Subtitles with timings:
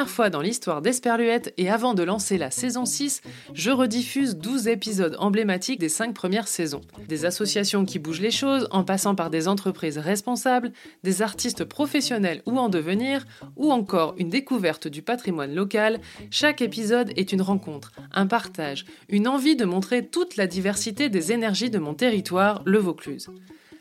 [0.00, 3.20] première fois dans l'histoire d'Esperluette et avant de lancer la saison 6,
[3.52, 6.80] je rediffuse 12 épisodes emblématiques des 5 premières saisons.
[7.06, 12.40] Des associations qui bougent les choses, en passant par des entreprises responsables, des artistes professionnels
[12.46, 13.26] ou en devenir,
[13.56, 19.28] ou encore une découverte du patrimoine local, chaque épisode est une rencontre, un partage, une
[19.28, 23.28] envie de montrer toute la diversité des énergies de mon territoire, le Vaucluse.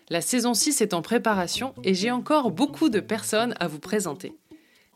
[0.09, 4.34] La saison 6 est en préparation et j'ai encore beaucoup de personnes à vous présenter.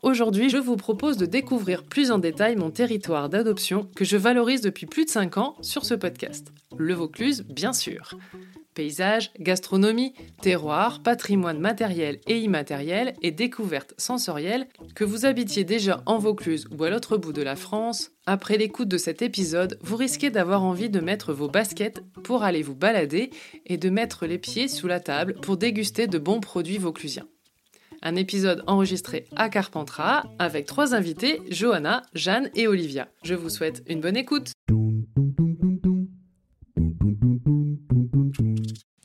[0.04, 4.60] Aujourd'hui, je vous propose de découvrir plus en détail mon territoire d'adoption que je valorise
[4.60, 6.52] depuis plus de 5 ans sur ce podcast.
[6.76, 8.10] Le Vaucluse, bien sûr.
[8.74, 10.12] Paysage, gastronomie,
[10.42, 16.84] terroir, patrimoine matériel et immatériel et découvertes sensorielles, que vous habitiez déjà en Vaucluse ou
[16.84, 20.90] à l'autre bout de la France, après l'écoute de cet épisode, vous risquez d'avoir envie
[20.90, 23.30] de mettre vos baskets pour aller vous balader
[23.64, 27.26] et de mettre les pieds sous la table pour déguster de bons produits vauclusiens
[28.04, 33.08] un épisode enregistré à Carpentras avec trois invités, Johanna, Jeanne et Olivia.
[33.24, 34.52] Je vous souhaite une bonne écoute.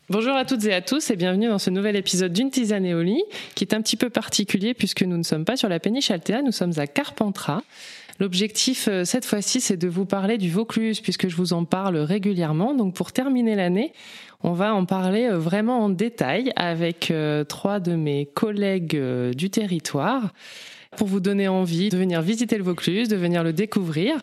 [0.09, 2.93] Bonjour à toutes et à tous et bienvenue dans ce nouvel épisode d'une tisane et
[3.55, 6.41] qui est un petit peu particulier puisque nous ne sommes pas sur la péniche Altea,
[6.43, 7.61] nous sommes à Carpentras.
[8.19, 11.97] L'objectif euh, cette fois-ci, c'est de vous parler du Vaucluse puisque je vous en parle
[11.97, 12.73] régulièrement.
[12.73, 13.93] Donc pour terminer l'année,
[14.43, 18.99] on va en parler euh, vraiment en détail avec euh, trois de mes collègues
[19.35, 20.33] du territoire
[20.97, 24.19] pour vous donner envie de venir visiter le Vaucluse, de venir le découvrir.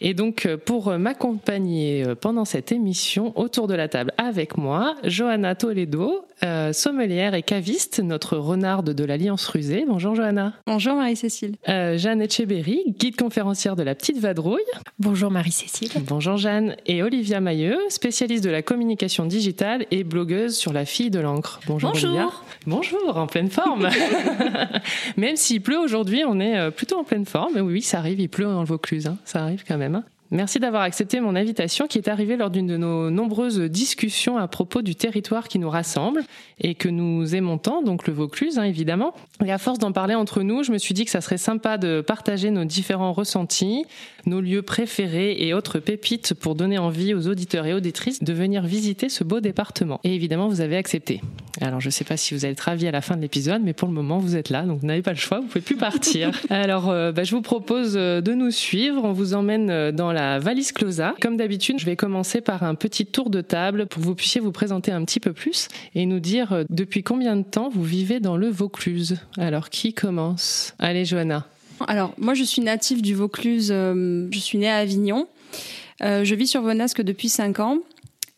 [0.00, 6.26] Et donc, pour m'accompagner pendant cette émission, autour de la table avec moi, Johanna Toledo,
[6.44, 9.84] euh, sommelière et caviste, notre renarde de l'Alliance Rusée.
[9.86, 10.54] Bonjour Johanna.
[10.66, 11.56] Bonjour Marie-Cécile.
[11.68, 14.60] Euh, Jeanne Etcheberry, guide conférencière de la Petite Vadrouille.
[14.98, 15.90] Bonjour Marie-Cécile.
[16.06, 16.76] Bonjour Jeanne.
[16.86, 21.60] Et Olivia Mailleux, spécialiste de la communication digitale et blogueuse sur la fille de l'encre.
[21.66, 22.30] Bonjour, Bonjour Olivia.
[22.66, 23.88] Bonjour, en pleine forme.
[25.16, 27.58] même s'il pleut aujourd'hui, on est euh, plutôt en pleine forme.
[27.58, 29.18] Oui, ça arrive, il pleut dans le Vaucluse, hein.
[29.24, 30.02] ça arrive quand même.
[30.32, 34.48] Merci d'avoir accepté mon invitation qui est arrivée lors d'une de nos nombreuses discussions à
[34.48, 36.22] propos du territoire qui nous rassemble
[36.58, 39.12] et que nous aimons tant, donc le Vaucluse hein, évidemment.
[39.44, 41.76] Et à force d'en parler entre nous, je me suis dit que ça serait sympa
[41.76, 43.84] de partager nos différents ressentis,
[44.24, 48.62] nos lieux préférés et autres pépites pour donner envie aux auditeurs et auditrices de venir
[48.62, 50.00] visiter ce beau département.
[50.02, 51.20] Et évidemment, vous avez accepté.
[51.60, 53.60] Alors, je ne sais pas si vous allez être ravis à la fin de l'épisode,
[53.62, 55.60] mais pour le moment, vous êtes là, donc vous n'avez pas le choix, vous pouvez
[55.60, 56.30] plus partir.
[56.48, 59.04] Alors, euh, bah, je vous propose euh, de nous suivre.
[59.04, 61.14] On vous emmène euh, dans la valise Closa.
[61.20, 64.40] Comme d'habitude, je vais commencer par un petit tour de table pour que vous puissiez
[64.40, 68.20] vous présenter un petit peu plus et nous dire depuis combien de temps vous vivez
[68.20, 69.18] dans le Vaucluse?
[69.38, 70.74] Alors, qui commence?
[70.78, 71.46] Allez, Johanna.
[71.88, 73.70] Alors, moi, je suis native du Vaucluse.
[73.72, 75.26] Euh, je suis née à Avignon.
[76.02, 77.78] Euh, je vis sur Venasque depuis 5 ans.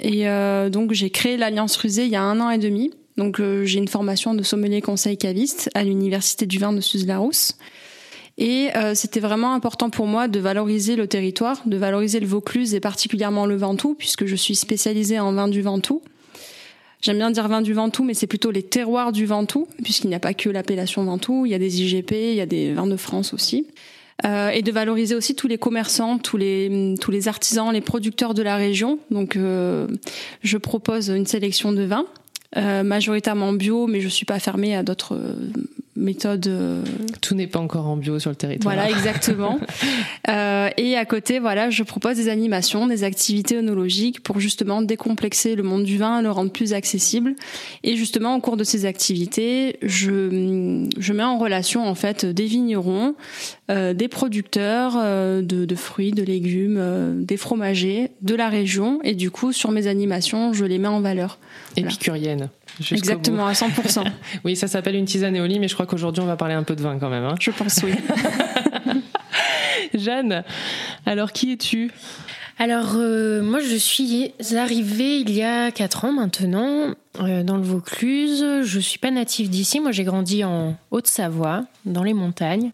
[0.00, 2.92] Et euh, donc, j'ai créé l'Alliance Rusée il y a un an et demi.
[3.16, 7.56] Donc, j'ai une formation de sommelier conseil caviste à l'Université du vin de Suse-Larousse.
[8.36, 12.80] Et c'était vraiment important pour moi de valoriser le territoire, de valoriser le Vaucluse et
[12.80, 16.02] particulièrement le Ventoux, puisque je suis spécialisée en vin du Ventoux.
[17.04, 20.14] J'aime bien dire vin du Ventoux, mais c'est plutôt les terroirs du Ventoux, puisqu'il n'y
[20.14, 22.86] a pas que l'appellation Ventoux, il y a des IGP, il y a des vins
[22.86, 23.66] de France aussi.
[24.24, 28.32] Euh, et de valoriser aussi tous les commerçants, tous les tous les artisans, les producteurs
[28.32, 28.98] de la région.
[29.10, 29.86] Donc, euh,
[30.42, 32.06] je propose une sélection de vins,
[32.56, 35.18] euh, majoritairement bio, mais je suis pas fermée à d'autres
[35.96, 36.46] méthode.
[36.46, 36.82] Euh,
[37.20, 38.74] Tout n'est pas encore en bio sur le territoire.
[38.74, 39.58] Voilà, exactement.
[40.28, 45.54] euh, et à côté, voilà, je propose des animations, des activités œnologiques pour justement décomplexer
[45.54, 47.34] le monde du vin, le rendre plus accessible.
[47.82, 52.46] Et justement, au cours de ces activités, je, je mets en relation en fait des
[52.46, 53.14] vignerons,
[53.70, 59.00] euh, des producteurs euh, de, de, fruits, de légumes, des fromagers de la région.
[59.04, 61.38] Et du coup, sur mes animations, je les mets en valeur.
[61.76, 62.48] Épicurienne.
[62.90, 64.04] Exactement, à 100%.
[64.44, 66.74] oui, ça s'appelle une tisane lit, mais je crois qu'aujourd'hui, on va parler un peu
[66.76, 67.24] de vin quand même.
[67.24, 67.34] Hein.
[67.40, 67.94] Je pense, oui.
[69.94, 70.44] Jeanne,
[71.06, 71.90] alors qui es-tu?
[72.58, 77.62] Alors, euh, moi, je suis arrivée il y a 4 ans maintenant euh, dans le
[77.62, 78.62] Vaucluse.
[78.62, 79.80] Je suis pas native d'ici.
[79.80, 82.70] Moi, j'ai grandi en Haute-Savoie, dans les montagnes.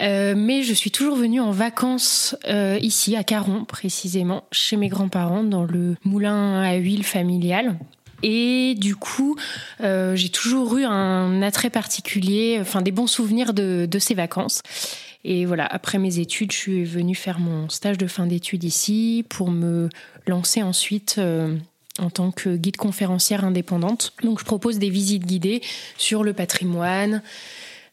[0.00, 4.88] Euh, mais je suis toujours venue en vacances euh, ici, à Caron précisément, chez mes
[4.88, 7.76] grands-parents, dans le moulin à huile familial.
[8.22, 9.36] Et du coup,
[9.80, 14.62] euh, j'ai toujours eu un attrait particulier, enfin des bons souvenirs de, ces vacances.
[15.24, 19.24] Et voilà, après mes études, je suis venue faire mon stage de fin d'études ici
[19.28, 19.88] pour me
[20.26, 21.56] lancer ensuite euh,
[21.98, 24.12] en tant que guide conférencière indépendante.
[24.22, 25.60] Donc je propose des visites guidées
[25.96, 27.22] sur le patrimoine,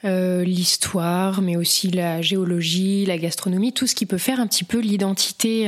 [0.06, 4.64] euh, l'histoire, mais aussi la géologie, la gastronomie, tout ce qui peut faire un petit
[4.64, 5.68] peu l'identité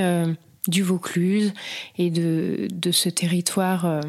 [0.68, 1.54] du Vaucluse
[1.98, 4.02] et de, ce territoire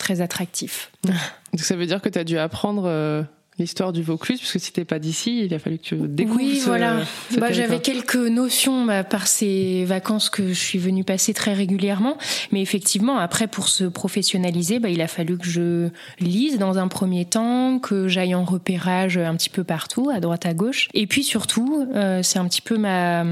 [0.00, 0.90] très attractif.
[1.04, 3.26] Donc ça veut dire que tu as dû apprendre
[3.60, 6.36] l'histoire du Vaucluse, puisque si t'es pas d'ici, il a fallu que tu découvres.
[6.36, 7.02] Oui, voilà.
[7.38, 12.16] Bah, j'avais quelques notions bah, par ces vacances que je suis venue passer très régulièrement,
[12.52, 16.88] mais effectivement, après pour se professionnaliser, bah, il a fallu que je lise dans un
[16.88, 21.06] premier temps, que j'aille en repérage un petit peu partout, à droite à gauche, et
[21.06, 23.24] puis surtout, euh, c'est un petit peu ma,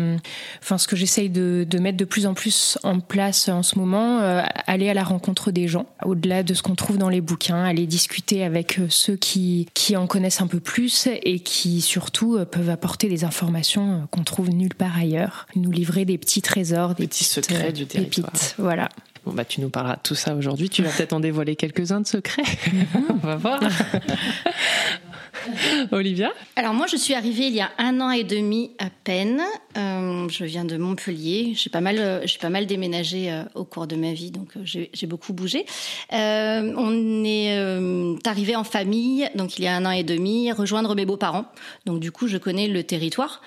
[0.62, 3.78] enfin ce que j'essaye de, de, mettre de plus en plus en place en ce
[3.78, 7.20] moment, euh, aller à la rencontre des gens, au-delà de ce qu'on trouve dans les
[7.20, 11.38] bouquins, aller discuter avec euh, ceux qui qui en connaissent connaissent un peu plus et
[11.38, 16.04] qui surtout euh, peuvent apporter des informations euh, qu'on trouve nulle part ailleurs, nous livrer
[16.04, 18.32] des petits trésors, des petits secrets du euh, territoire.
[18.58, 18.88] voilà.
[19.24, 20.70] Bon bah tu nous parleras de tout ça aujourd'hui.
[20.70, 22.42] Tu vas peut-être en dévoiler quelques-uns de secrets.
[23.10, 23.60] On va voir.
[25.92, 29.42] Olivia Alors moi, je suis arrivée il y a un an et demi à peine.
[29.76, 31.52] Euh, je viens de Montpellier.
[31.54, 34.50] J'ai pas mal, euh, j'ai pas mal déménagé euh, au cours de ma vie, donc
[34.64, 35.66] j'ai beaucoup bougé.
[36.10, 41.04] on est arrivé en famille, donc il y a un an et demi, rejoindre mes
[41.04, 41.46] beaux-parents.
[41.86, 43.42] Donc du coup, je connais le territoire.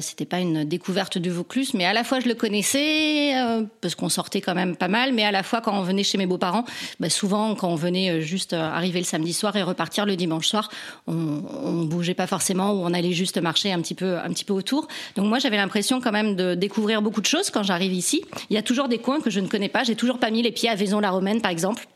[0.00, 3.32] C'était pas une découverte du Vaucluse, mais à la fois je le connaissais
[3.80, 6.18] parce qu'on sortait quand même pas mal, mais à la fois quand on venait chez
[6.18, 6.64] mes beaux-parents,
[7.00, 10.70] bah, souvent quand on venait juste arriver le samedi soir et repartir le dimanche soir,
[11.06, 14.44] on, on, bougeait pas forcément ou on allait juste marcher un petit peu, un petit
[14.44, 14.88] peu autour.
[15.16, 18.22] Donc moi, j'avais l'impression quand même de découvrir beaucoup de choses quand j'arrive ici.
[18.50, 19.84] Il y a toujours des coins que je ne connais pas.
[19.84, 21.86] J'ai toujours pas mis les pieds à Vaison-la-Romaine, par exemple.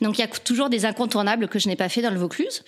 [0.00, 2.62] Donc il y a toujours des incontournables que je n'ai pas fait dans le Vaucluse.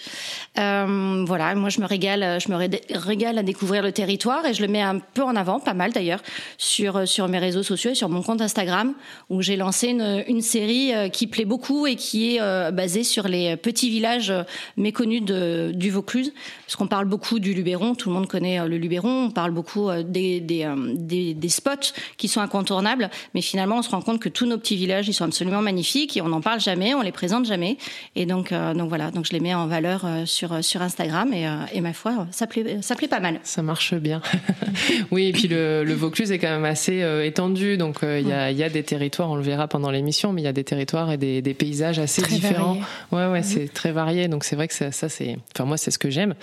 [0.59, 2.57] Euh, voilà, moi je me régale, je me
[2.99, 5.93] régale à découvrir le territoire et je le mets un peu en avant, pas mal
[5.93, 6.21] d'ailleurs,
[6.59, 8.95] sur sur mes réseaux sociaux et sur mon compte Instagram
[9.31, 13.29] où j'ai lancé une, série euh, qui plaît beaucoup et qui est euh, basée sur
[13.29, 14.33] les petits villages
[14.77, 16.33] méconnus de, du Vaucluse,
[16.67, 19.91] parce qu'on parle beaucoup du Luberon, tout le monde connaît le Luberon, on parle beaucoup
[20.03, 24.29] des des, des, des spots qui sont incontournables, mais finalement on se rend compte que
[24.29, 27.13] tous nos petits villages ils sont absolument magnifiques et on n'en parle jamais on les
[27.13, 27.77] présente jamais.
[28.17, 30.83] Et donc, euh, donc voilà, donc je les mets en valeur euh, sur, euh, sur
[30.83, 33.41] Instagram et, et, ma foi, ça plaît, ça plaît pas mal.
[33.43, 34.23] Ça marche bien.
[35.11, 38.51] oui, et puis le, le, Vaucluse est quand même assez étendu, donc il y, a,
[38.51, 41.11] y, a, des territoires, on le verra pendant l'émission, mais il y a des territoires
[41.13, 42.79] et des, des paysages assez différents.
[43.11, 43.69] Ouais, ouais, c'est mhm.
[43.69, 46.35] très varié, donc c'est vrai que ça, ça c'est, enfin moi c'est ce que j'aime.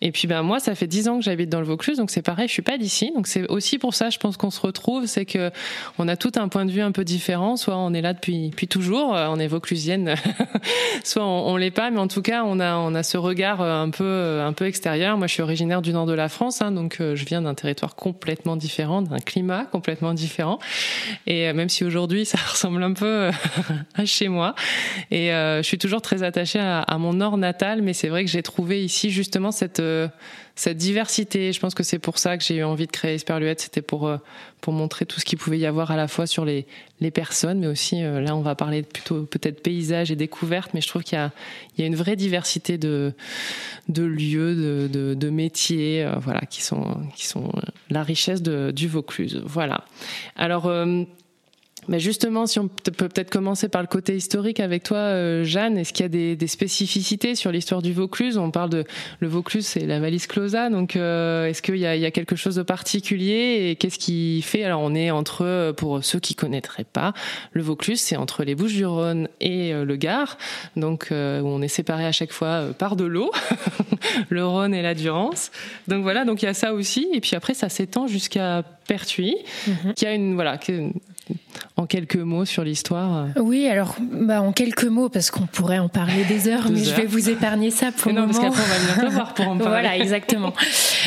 [0.00, 2.22] Et puis ben moi, ça fait dix ans que j'habite dans le Vaucluse, donc c'est
[2.22, 5.06] pareil, je suis pas d'ici, donc c'est aussi pour ça, je pense qu'on se retrouve,
[5.06, 5.50] c'est que
[5.98, 7.56] on a tout un point de vue un peu différent.
[7.56, 9.46] Soit on est là depuis, depuis toujours, on est
[11.04, 13.82] soit on, l'est pas, mais en tout cas, on a, on a ce regard euh,
[13.82, 15.16] un peu, euh, un peu extérieur.
[15.16, 17.54] Moi, je suis originaire du nord de la France, hein, donc euh, je viens d'un
[17.54, 20.58] territoire complètement différent, d'un climat complètement différent.
[21.26, 23.30] Et même si aujourd'hui, ça ressemble un peu
[23.94, 24.54] à chez moi,
[25.10, 28.30] et je suis toujours très attachée à, à mon nord natal, mais c'est vrai que
[28.30, 29.82] j'ai trouvé ici justement cette
[30.54, 31.52] cette diversité.
[31.52, 33.60] Je pense que c'est pour ça que j'ai eu envie de créer Esperluette.
[33.60, 34.18] C'était pour euh,
[34.60, 36.66] pour montrer tout ce qu'il pouvait y avoir à la fois sur les
[37.00, 40.74] les personnes, mais aussi euh, là on va parler plutôt peut-être paysage et découverte.
[40.74, 41.32] Mais je trouve qu'il y a
[41.76, 43.12] il y a une vraie diversité de
[43.88, 47.50] de lieux, de de, de métiers, euh, voilà, qui sont qui sont
[47.90, 49.42] la richesse de, du Vaucluse.
[49.44, 49.84] Voilà.
[50.36, 50.70] Alors
[51.88, 55.76] mais justement, si on peut peut-être commencer par le côté historique avec toi, euh, Jeanne,
[55.76, 58.38] est-ce qu'il y a des, des spécificités sur l'histoire du Vaucluse?
[58.38, 58.84] On parle de
[59.18, 62.54] le Vaucluse, c'est la valise Closa, donc euh, est-ce qu'il y, y a, quelque chose
[62.54, 63.70] de particulier?
[63.70, 67.14] Et qu'est-ce qui fait Alors on est entre, pour ceux qui connaîtraient pas,
[67.52, 70.38] le Vaucluse, c'est entre les Bouches-du-Rhône et euh, le Gard,
[70.76, 73.32] donc où on est séparé à chaque fois par de l'eau,
[74.28, 75.50] le Rhône et la Durance.
[75.88, 79.36] Donc voilà, donc il y a ça aussi, et puis après ça s'étend jusqu'à Pertuis,
[79.68, 79.94] mm-hmm.
[79.94, 80.58] qui a une voilà,
[81.76, 85.88] en quelques mots sur l'histoire Oui, alors bah, en quelques mots, parce qu'on pourrait en
[85.88, 88.40] parler des heures, mais je vais vous épargner ça pour le non, moment.
[88.40, 89.70] Parce qu'après, on va bien voir pour en parler.
[89.70, 90.52] voilà, exactement.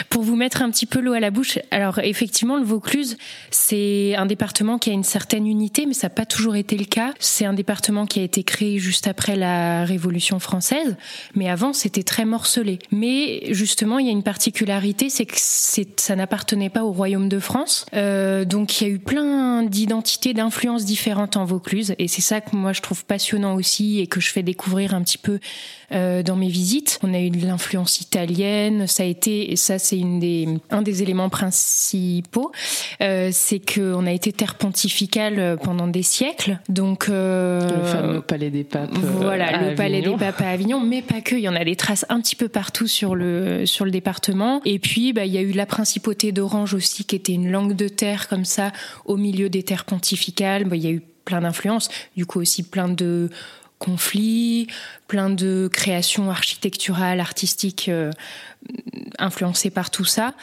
[0.09, 3.17] pour vous mettre un petit peu l'eau à la bouche, alors effectivement, le Vaucluse,
[3.51, 6.85] c'est un département qui a une certaine unité, mais ça n'a pas toujours été le
[6.85, 7.13] cas.
[7.19, 10.95] C'est un département qui a été créé juste après la Révolution française,
[11.35, 12.79] mais avant, c'était très morcelé.
[12.91, 17.39] Mais justement, il y a une particularité, c'est que ça n'appartenait pas au Royaume de
[17.39, 17.64] France.
[17.93, 22.41] Euh, donc, il y a eu plein d'identités, d'influences différentes en Vaucluse, et c'est ça
[22.41, 25.39] que moi je trouve passionnant aussi et que je fais découvrir un petit peu
[25.91, 26.99] euh, dans mes visites.
[27.03, 30.81] On a eu de l'influence italienne, ça a été, et ça c'est une des, un
[30.81, 32.51] des éléments principaux,
[33.01, 36.59] euh, c'est qu'on a été terre pontificale euh, pendant des siècles.
[36.69, 38.91] Donc euh, le fameux palais des papes.
[38.93, 41.35] Voilà, le palais des papes à Avignon, mais pas que.
[41.35, 44.61] Il y en a des traces un petit peu partout sur le sur le département.
[44.65, 47.75] Et puis bah, il y a eu la principauté d'Orange aussi, qui était une langue
[47.75, 48.71] de terre comme ça
[49.05, 50.65] au milieu des terres pontificales.
[50.65, 53.29] Bah, il y a eu plein d'influences, du coup aussi plein de
[53.79, 54.67] conflits,
[55.07, 58.11] plein de créations architecturales, artistiques euh,
[59.19, 60.33] influencé par tout ça.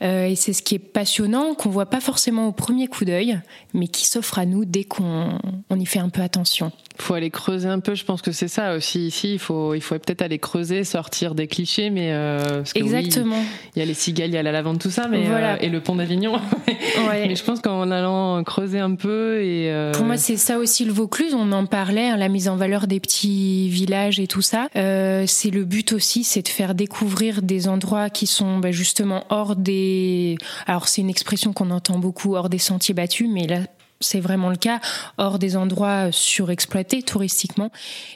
[0.00, 3.40] Euh, et c'est ce qui est passionnant, qu'on voit pas forcément au premier coup d'œil,
[3.74, 5.38] mais qui s'offre à nous dès qu'on
[5.70, 6.72] on y fait un peu attention.
[6.98, 9.34] Il faut aller creuser un peu, je pense que c'est ça aussi ici.
[9.34, 13.36] Il faut, il faut peut-être aller creuser, sortir des clichés, mais euh, exactement.
[13.74, 15.54] il y a les cigales, il y a la lavande, tout ça, mais voilà.
[15.54, 16.34] Euh, et le pont d'Avignon.
[16.66, 17.28] ouais.
[17.28, 20.92] mais je pense qu'en allant creuser un peu et pour moi c'est ça aussi le
[20.92, 21.34] Vaucluse.
[21.34, 24.68] On en parlait, hein, la mise en valeur des petits villages et tout ça.
[24.74, 29.56] c'est le but aussi, c'est de faire découvrir des endroits qui sont bah, justement hors
[29.56, 30.36] des
[30.66, 33.60] alors c'est une expression qu'on entend beaucoup hors des sentiers battus, mais là
[34.00, 34.80] c'est vraiment le cas,
[35.16, 37.70] hors des endroits surexploités touristiquement,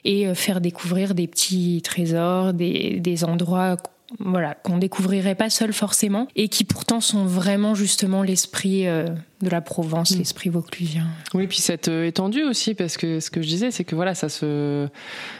[0.05, 3.77] et euh, faire découvrir des petits trésors, des, des endroits
[4.19, 9.07] voilà qu'on découvrirait pas seul forcément, et qui pourtant sont vraiment justement l'esprit euh,
[9.43, 10.19] de la Provence, mm.
[10.19, 11.07] l'esprit vauclusien.
[11.35, 14.15] Oui, puis cette euh, étendue aussi, parce que ce que je disais, c'est que voilà,
[14.15, 14.89] ça se,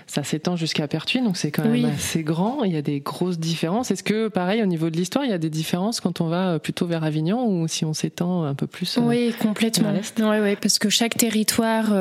[0.07, 2.65] ça s'étend jusqu'à Pertuis, donc c'est quand même assez grand.
[2.65, 3.91] Il y a des grosses différences.
[3.91, 6.51] Est-ce que, pareil, au niveau de l'histoire, il y a des différences quand on va
[6.51, 9.93] euh, plutôt vers Avignon ou si on s'étend un peu plus euh, Oui, complètement.
[10.19, 11.93] Oui, oui, parce que chaque territoire,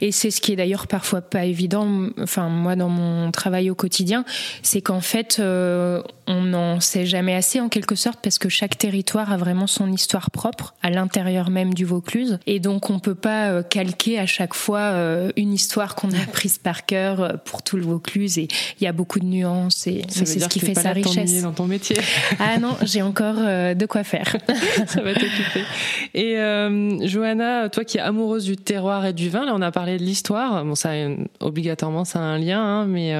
[0.00, 2.08] et c'est ce qui est d'ailleurs parfois pas évident.
[2.20, 4.24] Enfin, moi, dans mon travail au quotidien,
[4.62, 9.32] c'est qu'en fait, on n'en sait jamais assez en quelque sorte, parce que chaque territoire
[9.32, 12.38] a vraiment son histoire propre à l'intérieur même du Vaucluse.
[12.46, 16.18] Et donc, on peut pas euh, calquer à chaque fois euh, une histoire qu'on a
[16.22, 18.38] apprise par cœur euh, pour tout le Vaucluse.
[18.38, 18.48] Et
[18.80, 21.42] il y a beaucoup de nuances et c'est ce qui fait sa richesse.
[21.42, 21.96] dans ton métier.
[22.38, 24.36] ah non, j'ai encore de quoi faire.
[24.86, 25.64] Ça va t'occuper.
[26.14, 26.36] Et
[27.06, 30.02] Johanna, toi qui es amoureuse du terroir et du vin, là, on a parlé de
[30.02, 30.64] l'histoire.
[30.64, 30.90] Bon, ça,
[31.40, 33.14] obligatoirement, ça a un lien, hein, mais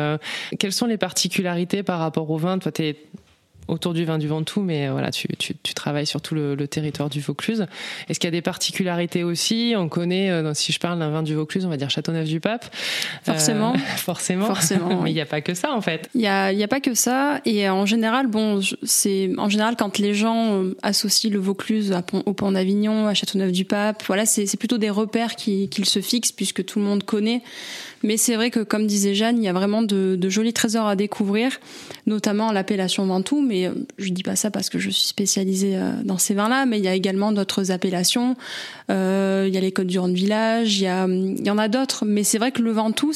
[0.59, 2.59] quelles sont les particularités par rapport au vin?
[2.59, 2.97] Toi, tu es
[3.69, 6.55] autour du vin du Ventoux, mais euh, voilà, tu, tu, tu travailles sur tout le,
[6.55, 7.67] le, territoire du Vaucluse.
[8.09, 9.75] Est-ce qu'il y a des particularités aussi?
[9.77, 12.67] On connaît, euh, si je parle d'un vin du Vaucluse, on va dire Châteauneuf-du-Pape.
[13.25, 13.75] Forcément.
[13.75, 14.47] Euh, forcément.
[14.57, 15.03] Forcément.
[15.03, 16.09] mais il n'y a pas que ça, en fait.
[16.15, 17.41] Il n'y a, y a pas que ça.
[17.45, 22.53] Et en général, bon, c'est en général quand les gens associent le Vaucluse au Pont
[22.53, 26.85] d'Avignon, à Châteauneuf-du-Pape, voilà, c'est plutôt des repères qu'ils qui se fixent puisque tout le
[26.85, 27.43] monde connaît.
[28.03, 30.87] Mais c'est vrai que, comme disait Jeanne, il y a vraiment de, de jolis trésors
[30.87, 31.59] à découvrir,
[32.07, 33.41] notamment l'appellation Ventoux.
[33.41, 36.67] Mais euh, je dis pas ça parce que je suis spécialisée euh, dans ces vins-là,
[36.67, 38.37] mais il y a également d'autres appellations.
[38.91, 42.05] Euh, il y a les Côtes du Rhône Village, il y, y en a d'autres.
[42.05, 43.13] Mais c'est vrai que le Ventoux,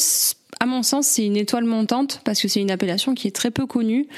[0.61, 3.50] à mon sens, c'est une étoile montante parce que c'est une appellation qui est très
[3.50, 4.09] peu connue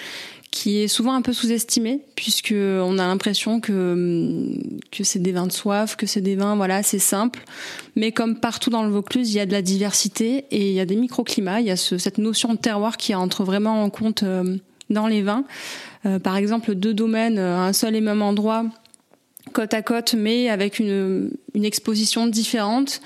[0.52, 4.54] qui est souvent un peu sous-estimé puisque on a l'impression que
[4.92, 7.42] que c'est des vins de soif, que c'est des vins voilà assez simples.
[7.96, 10.80] Mais comme partout dans le Vaucluse, il y a de la diversité et il y
[10.80, 11.60] a des microclimats.
[11.60, 14.58] Il y a ce, cette notion de terroir qui entre vraiment en compte euh,
[14.90, 15.44] dans les vins.
[16.04, 18.64] Euh, par exemple, deux domaines à un seul et même endroit
[19.52, 23.00] côte à côte, mais avec une, une exposition différente.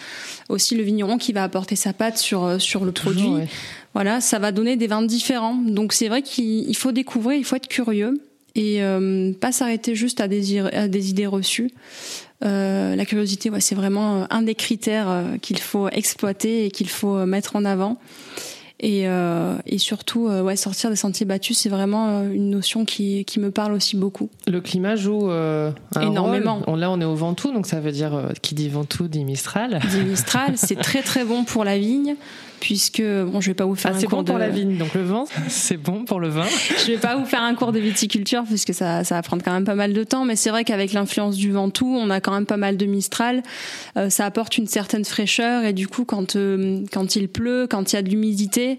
[0.49, 3.31] Aussi le vigneron qui va apporter sa patte sur euh, sur le produit.
[3.95, 5.55] Voilà, ça va donner des vins différents.
[5.55, 8.21] Donc c'est vrai qu'il faut découvrir, il faut être curieux
[8.55, 11.71] et euh, pas s'arrêter juste à des, à des idées reçues.
[12.45, 16.89] Euh, la curiosité, ouais, c'est vraiment un des critères euh, qu'il faut exploiter et qu'il
[16.89, 17.99] faut mettre en avant.
[18.79, 22.85] Et, euh, et surtout, euh, ouais, sortir des sentiers battus, c'est vraiment euh, une notion
[22.85, 24.29] qui, qui me parle aussi beaucoup.
[24.47, 26.61] Le climat joue euh, énormément.
[26.67, 26.79] Rôle.
[26.79, 29.81] Là, on est au Ventoux, donc ça veut dire qui dit Ventoux dit Mistral.
[29.91, 32.17] Dit Mistral, c'est très très bon pour la vigne
[32.61, 34.31] puisque bon, je vais pas vous faire ah, un cours bon de...
[34.31, 36.47] pour la vigne, donc le vin, c'est bon pour le vin.
[36.79, 39.53] je vais pas vous faire un cours de viticulture puisque ça, ça va prendre quand
[39.53, 42.33] même pas mal de temps, mais c'est vrai qu'avec l'influence du Ventoux, on a quand
[42.33, 43.43] même pas mal de Mistral.
[43.97, 47.93] Euh, ça apporte une certaine fraîcheur et du coup, quand euh, quand il pleut, quand
[47.93, 48.79] il y a de l'humidité,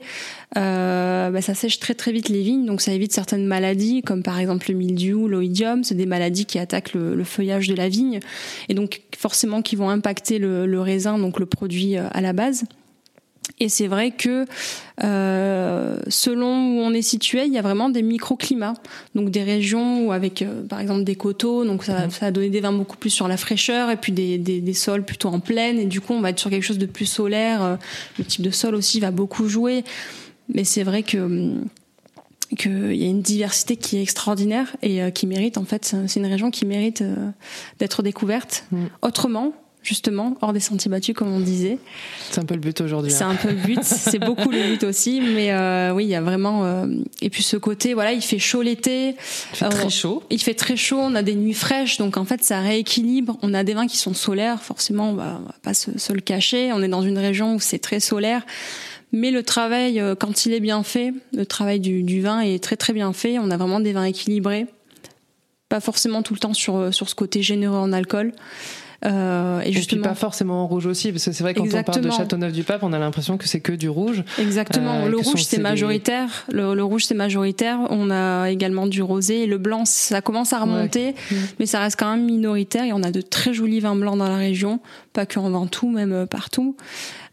[0.57, 4.23] euh, bah, ça sèche très très vite les vignes, donc ça évite certaines maladies comme
[4.23, 7.89] par exemple le mildiou, l'oïdium, c'est des maladies qui attaquent le, le, feuillage de la
[7.89, 8.19] vigne
[8.69, 12.63] et donc forcément qui vont impacter le, le raisin, donc le produit à la base.
[13.59, 14.45] Et c'est vrai que
[15.03, 18.75] euh, selon où on est situé, il y a vraiment des microclimats.
[19.15, 22.11] Donc des régions où avec euh, par exemple des coteaux, donc ça, mmh.
[22.11, 24.73] ça a donné des vins beaucoup plus sur la fraîcheur, et puis des, des, des,
[24.73, 27.05] sols plutôt en plaine, et du coup on va être sur quelque chose de plus
[27.05, 27.63] solaire.
[27.63, 27.75] Euh,
[28.19, 29.83] le type de sol aussi va beaucoup jouer.
[30.53, 31.65] Mais c'est vrai que hum,
[32.57, 36.19] qu'il y a une diversité qui est extraordinaire et euh, qui mérite en fait c'est
[36.19, 37.03] une région qui mérite
[37.79, 38.85] d'être découverte mmh.
[39.01, 39.53] autrement
[39.87, 41.77] justement, hors des sentiers battus, comme on disait.
[42.29, 43.09] C'est un peu le but aujourd'hui.
[43.09, 43.29] C'est hein.
[43.29, 46.21] un peu le but, c'est beaucoup le but aussi, mais euh, oui, il y a
[46.21, 46.65] vraiment.
[46.65, 46.87] Euh...
[47.21, 49.15] Et puis ce côté, voilà, il fait chaud l'été.
[49.53, 50.23] Il fait euh, très chaud.
[50.29, 53.37] Il fait très chaud, on a des nuits fraîches, donc en fait, ça rééquilibre.
[53.41, 56.11] On a des vins qui sont solaires, forcément, on va, on va pas se, se,
[56.11, 56.73] le cacher.
[56.73, 58.45] On est dans une région où c'est très solaire.
[59.13, 62.61] Mais le travail, euh, quand il est bien fait, le travail du, du vin est
[62.61, 63.39] très très bien fait.
[63.39, 64.65] On a vraiment des vins équilibrés.
[65.69, 68.33] Pas forcément tout le temps sur, sur ce côté généreux en alcool.
[69.05, 72.01] Euh, et justement, pas forcément en rouge aussi, parce que c'est vrai quand on parle
[72.01, 74.23] de Châteauneuf-du-Pape, on a l'impression que c'est que du rouge.
[74.39, 75.05] Exactement.
[75.05, 76.45] Euh, le rouge c'est majoritaire.
[76.51, 77.79] Le, rouge c'est majoritaire.
[77.89, 81.13] On a également du rosé et le blanc ça commence à remonter,
[81.59, 82.85] mais ça reste quand même minoritaire.
[82.85, 84.79] Et on a de très jolis vins blancs dans la région,
[85.17, 86.75] pas que en Ventoux, même euh, partout.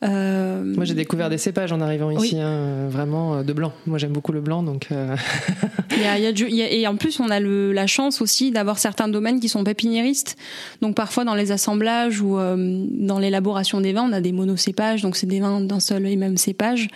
[0.03, 3.75] Euh, Moi, j'ai découvert des cépages en arrivant ici, hein, vraiment de blanc.
[3.87, 4.89] Moi, j'aime beaucoup le blanc, donc.
[5.91, 8.51] il y a, il y a, et en plus, on a le, la chance aussi
[8.51, 10.37] d'avoir certains domaines qui sont pépiniéristes.
[10.81, 12.57] Donc, parfois, dans les assemblages ou euh,
[12.89, 16.17] dans l'élaboration des vins, on a des monocépages, donc c'est des vins d'un seul et
[16.17, 16.89] même cépage.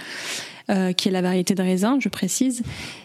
[0.71, 2.63] Euh, qui est la variété de raisin, je précise.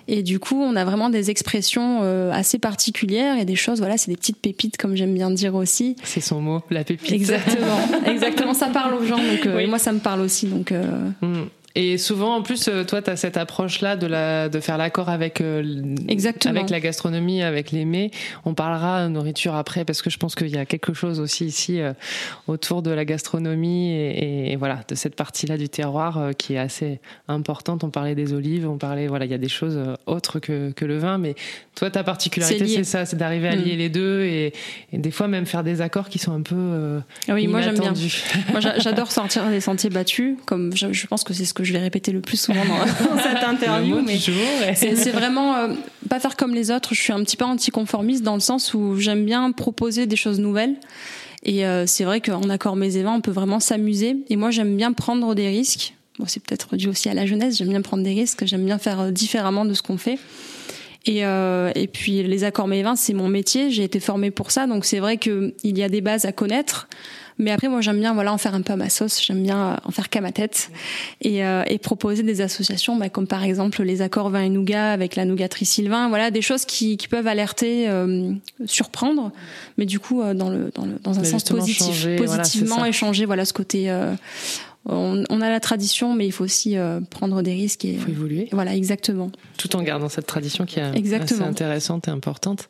[0.10, 3.98] Et du coup, on a vraiment des expressions euh, assez particulières et des choses, voilà,
[3.98, 5.96] c'est des petites pépites, comme j'aime bien dire aussi.
[6.04, 7.14] C'est son mot, la pépite.
[7.14, 10.48] Exactement, exactement, ça parle aux gens, donc euh, moi ça me parle aussi.
[10.48, 11.44] Donc, mm.
[11.76, 15.10] Et souvent, en plus, euh, toi, tu as cette approche-là de, la, de faire l'accord
[15.10, 15.96] avec, euh,
[16.46, 18.12] avec la gastronomie, avec les mets.
[18.46, 21.82] On parlera nourriture après, parce que je pense qu'il y a quelque chose aussi ici
[21.82, 21.94] euh,
[22.48, 27.00] autour de la gastronomie et, et, voilà, de cette partie-là du terroir qui est assez
[27.28, 27.84] importante.
[27.84, 30.86] On parlait des olives, on parlait, voilà, il y a des choses autres que, que
[30.86, 31.34] le vin, mais
[31.74, 33.80] toi, ta particularité, c'est ça, c'est d'arriver à lier mm.
[33.80, 34.54] les deux et,
[34.92, 37.80] et, des fois même faire des accords qui sont un peu ah oui, moi j'aime
[37.80, 37.94] bien.
[38.52, 41.74] moi j'adore sortir des sentiers battus, comme je, je pense que c'est ce que je
[41.74, 44.02] vais répéter le plus souvent dans, cette interview.
[44.02, 44.18] mais
[44.76, 45.74] c'est vraiment euh,
[46.10, 46.94] pas faire comme les autres.
[46.94, 50.40] Je suis un petit peu anticonformiste dans le sens où j'aime bien proposer des choses
[50.40, 50.76] nouvelles.
[51.44, 54.16] Et euh, c'est vrai qu'en accord mes évents, on peut vraiment s'amuser.
[54.30, 55.94] Et moi, j'aime bien prendre des risques.
[56.20, 57.58] Bon, c'est peut-être dû aussi à la jeunesse.
[57.58, 58.46] J'aime bien prendre des risques.
[58.46, 60.18] J'aime bien faire euh, différemment de ce qu'on fait.
[61.06, 63.72] Et, euh, et puis les accords mes vins, c'est mon métier.
[63.72, 66.88] J'ai été formée pour ça, donc c'est vrai qu'il y a des bases à connaître.
[67.40, 69.24] Mais après, moi, j'aime bien voilà en faire un peu à ma sauce.
[69.24, 70.72] J'aime bien euh, en faire qu'à ma tête
[71.22, 74.92] et, euh, et proposer des associations, bah, comme par exemple les accords vin et nougat
[74.92, 76.10] avec la nougaterie Sylvain.
[76.10, 78.32] Voilà, des choses qui, qui peuvent alerter, euh,
[78.66, 79.32] surprendre,
[79.78, 83.26] mais du coup dans le dans, le, dans un sens positif, positivement échanger.
[83.26, 83.92] Voilà ce côté.
[84.86, 86.76] On, on, a la tradition, mais il faut aussi
[87.10, 88.50] prendre des risques et il faut évoluer.
[88.52, 89.32] Voilà, exactement.
[89.58, 91.42] Tout en gardant cette tradition qui est exactement.
[91.42, 92.70] assez intéressante et importante.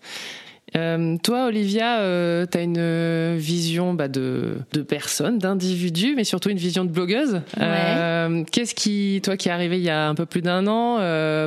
[0.76, 6.24] Euh, toi, Olivia, euh, tu as une euh, vision bah, de, de personne, d'individu, mais
[6.24, 7.42] surtout une vision de blogueuse.
[7.60, 11.00] Euh, qu'est-ce qui, toi qui es arrivée il y a un peu plus d'un an,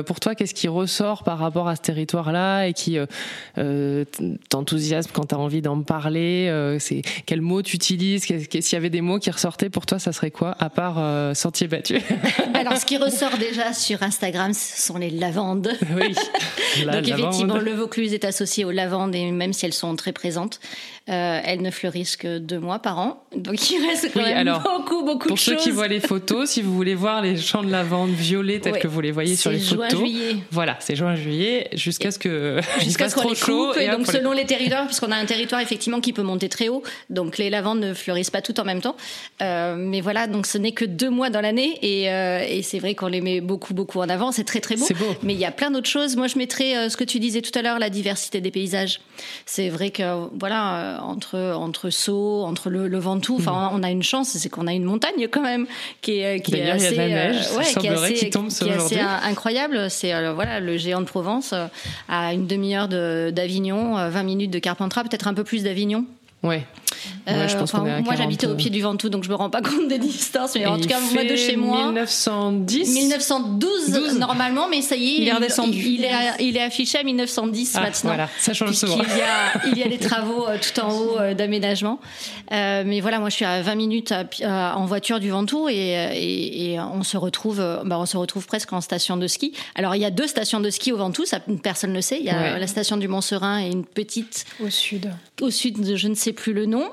[0.03, 2.97] pour toi, qu'est-ce qui ressort par rapport à ce territoire-là et qui
[4.49, 8.89] t'enthousiasme quand tu as envie d'en parler C'est Quels mots tu utilises S'il y avait
[8.89, 11.99] des mots qui ressortaient pour toi, ça serait quoi, à part sentier battu?
[12.53, 15.71] Alors, ce qui ressort déjà sur Instagram, ce sont les lavandes.
[15.95, 16.15] Oui.
[16.85, 20.59] Donc, effectivement, le Vaucluse est associé aux lavandes même si elles sont très présentes,
[21.09, 23.23] euh, elles ne fleurissent que deux mois par an.
[23.33, 25.37] Donc il reste quand même beaucoup, beaucoup de choses.
[25.37, 28.59] Pour ceux qui voient les photos, si vous voulez voir les champs de lavande violets
[28.59, 29.89] tels que vous les voyez sur les photos.
[29.91, 30.35] juin, juillet.
[30.51, 33.73] Voilà, c'est juin, juillet, jusqu'à ce que jusqu'à ce trop chaud.
[33.75, 36.83] Et, donc selon les territoires, puisqu'on a un territoire effectivement qui peut monter très haut,
[37.09, 38.97] donc les lavandes ne fleurissent pas toutes en même temps.
[39.41, 42.79] Euh, mais voilà, donc ce n'est que deux mois dans l'année et, euh, et c'est
[42.79, 44.33] vrai qu'on les met beaucoup, beaucoup en avant.
[44.33, 44.87] C'est très, très beau.
[44.99, 45.15] beau.
[45.23, 46.17] Mais il y a plein d'autres choses.
[46.17, 48.99] Moi, je mettrais ce que tu disais tout à l'heure, la diversité des paysages.
[49.45, 54.03] C'est vrai que voilà, entre entre Sceaux, entre le, le Ventoux, enfin, on a une
[54.03, 55.67] chance, c'est qu'on a une montagne quand même
[56.01, 59.89] qui est qui est assez, euh, ouais, qui est assez, qui est assez incroyable.
[59.89, 61.67] C'est euh, voilà le géant de Provence euh,
[62.09, 66.05] à une demi-heure d'Avignon, 20 minutes de Carpentras, peut-être un peu plus d'Avignon.
[66.43, 66.65] Ouais.
[67.27, 69.87] Euh, je pense moi, j'habitais au pied du Ventoux, donc je me rends pas compte
[69.87, 70.55] des distances.
[70.55, 71.87] Mais en tout cas, moi de chez moi.
[71.87, 77.73] 1910 1912 normalement, mais ça y est, il, il, est, il est, affiché à 1910
[77.75, 78.09] ah, maintenant.
[78.09, 78.97] Voilà, ça change souvent.
[79.01, 81.99] Il y a, il y a des travaux euh, tout en haut euh, d'aménagement.
[82.51, 86.73] Euh, mais voilà, moi je suis à 20 minutes en voiture du Ventoux et, et,
[86.73, 89.53] et, on se retrouve, bah, on se retrouve presque en station de ski.
[89.75, 92.17] Alors il y a deux stations de ski au Ventoux, ça, personne ne le sait.
[92.19, 94.45] Il y a la station du Mont-Serein et une petite.
[94.63, 95.11] Au sud.
[95.41, 96.86] Au sud, je ne sais plus le nom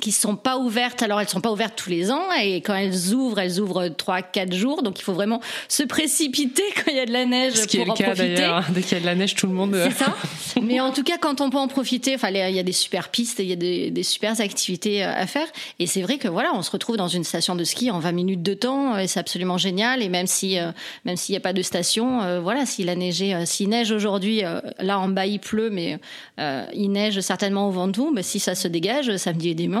[0.00, 1.02] qui sont pas ouvertes.
[1.02, 4.22] Alors elles sont pas ouvertes tous les ans et quand elles ouvrent, elles ouvrent trois,
[4.22, 4.82] quatre jours.
[4.82, 7.78] Donc il faut vraiment se précipiter quand il y a de la neige Ce qui
[7.78, 8.50] pour est le en cas, profiter.
[8.70, 9.76] Dès qu'il y a de la neige, tout le monde.
[9.88, 10.14] C'est ça.
[10.62, 13.08] Mais en tout cas, quand on peut en profiter, enfin il y a des super
[13.08, 15.46] pistes, il y a des, des super activités euh, à faire.
[15.78, 18.12] Et c'est vrai que voilà, on se retrouve dans une station de ski en 20
[18.12, 20.02] minutes de temps et c'est absolument génial.
[20.02, 20.72] Et même si euh,
[21.04, 24.42] même s'il n'y a pas de station, euh, voilà, s'il a neigé, s'il neige aujourd'hui,
[24.78, 25.98] là en bas il pleut, mais
[26.38, 28.12] il neige certainement au Ventoux.
[28.14, 29.75] Mais si ça se dégage samedi et dimanche,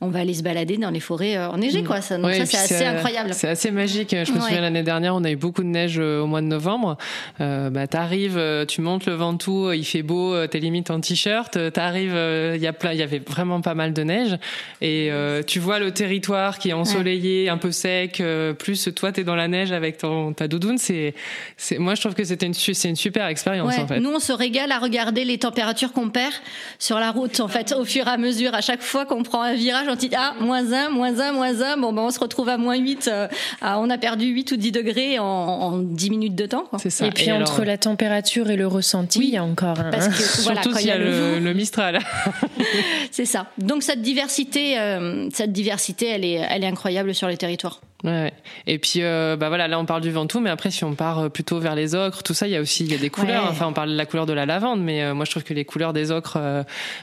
[0.00, 2.00] on va aller se balader dans les forêts euh, enneigées, quoi.
[2.00, 3.34] Ça, donc ça, c'est assez incroyable.
[3.34, 4.10] C'est assez magique.
[4.10, 6.46] Je me souviens l'année dernière, on a eu beaucoup de neige euh, au mois de
[6.46, 6.96] novembre.
[7.40, 11.58] Euh, bah, t'arrives, euh, tu montes le Ventoux, il fait beau, t'es limite en t-shirt.
[11.72, 12.16] T'arrives,
[12.54, 14.38] il y a plein, il y avait vraiment pas mal de neige,
[14.80, 15.10] et
[15.46, 18.22] tu vois le territoire qui est ensoleillé, un peu sec.
[18.58, 20.78] plus toi, t'es dans la neige avec ton ta doudoune.
[20.78, 21.14] C'est,
[21.56, 24.00] c'est, moi, je trouve que c'était une, c'est une super expérience en fait.
[24.00, 26.32] Nous, on se régale à regarder les températures qu'on perd
[26.78, 29.42] sur la route, en fait, au fur et à mesure, à chaque fois qu'on prend
[29.42, 31.76] un virage, on dit ah, moins 1, moins 1, moins 1.
[31.76, 33.10] Bon, ben, on se retrouve à moins 8.
[33.62, 36.64] on a perdu 8 ou 10 degrés en, en 10 minutes de temps.
[36.78, 37.06] C'est ça.
[37.06, 39.90] Et puis entre la température et le ressenti, il y a encore un.
[39.90, 41.98] Parce que, Surtout s'il y a, le, le, Mistral.
[43.10, 43.46] c'est ça.
[43.58, 44.76] Donc cette diversité,
[45.32, 47.80] cette diversité, elle est, elle est incroyable sur les territoires.
[48.04, 48.32] Ouais,
[48.66, 51.20] Et puis, euh, bah voilà, là on parle du Ventoux, mais après si on part
[51.20, 53.10] euh, plutôt vers les ocres, tout ça, il y a aussi il y a des
[53.10, 53.46] couleurs.
[53.48, 55.54] Enfin, on parle de la couleur de la lavande, mais euh, moi je trouve que
[55.54, 56.38] les couleurs des ocres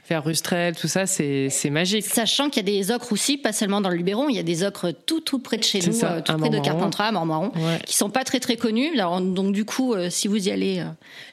[0.09, 2.05] vers Rustrel, tout ça, c'est magique.
[2.05, 4.43] Sachant qu'il y a des ocres aussi, pas seulement dans le Luberon, il y a
[4.43, 7.51] des ocres tout tout près de chez nous, tout près de Carpentras, Mormaron,
[7.85, 8.97] qui sont pas très très connus.
[8.97, 10.83] donc du coup, si vous y allez,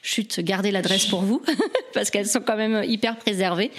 [0.01, 1.41] chute, gardez l'adresse pour vous,
[1.93, 3.71] parce qu'elles sont quand même hyper préservées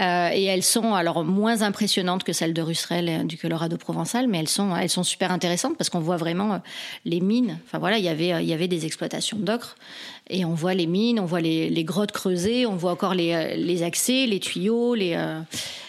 [0.00, 4.48] et elles sont alors moins impressionnantes que celles de Rustrel du Colorado provençal, mais elles
[4.48, 6.58] sont elles sont super intéressante parce qu'on voit vraiment euh,
[7.04, 7.58] les mines.
[7.66, 9.76] Enfin voilà, il y avait, euh, il y avait des exploitations d'ocre
[10.28, 13.54] et on voit les mines, on voit les, grottes creusées, on voit encore les, euh,
[13.56, 15.16] les accès, les tuyaux, les,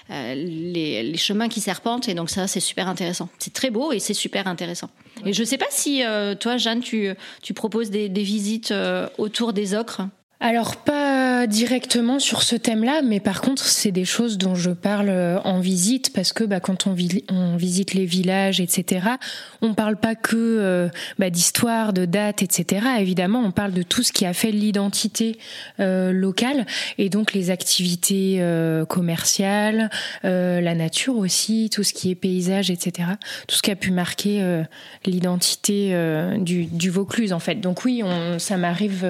[0.09, 2.09] les, chemins qui serpentent.
[2.09, 3.29] Et donc ça, c'est super intéressant.
[3.39, 4.89] C'est très beau et c'est super intéressant.
[5.25, 6.03] Et je ne sais pas si
[6.39, 7.09] toi, Jeanne, tu,
[7.41, 8.73] tu proposes des, des visites
[9.17, 10.01] autour des ocres.
[10.43, 15.09] Alors pas directement sur ce thème-là, mais par contre c'est des choses dont je parle
[15.09, 19.05] euh, en visite parce que bah, quand on, visite les villages, etc.,
[19.61, 22.87] on parle pas que euh, bah, d'histoire, de date, etc.
[22.99, 25.37] Évidemment, on parle de tout ce qui a fait l'identité
[25.79, 26.65] euh, locale
[26.97, 28.41] et donc les activités
[28.89, 29.89] commerciales,
[30.23, 33.09] la nature aussi, tout ce qui est paysage, etc.
[33.47, 34.63] Tout ce qui a pu marquer
[35.05, 35.95] l'identité
[36.39, 37.55] du, du, Vaucluse en fait.
[37.55, 39.05] Donc oui, on, ça m'arrive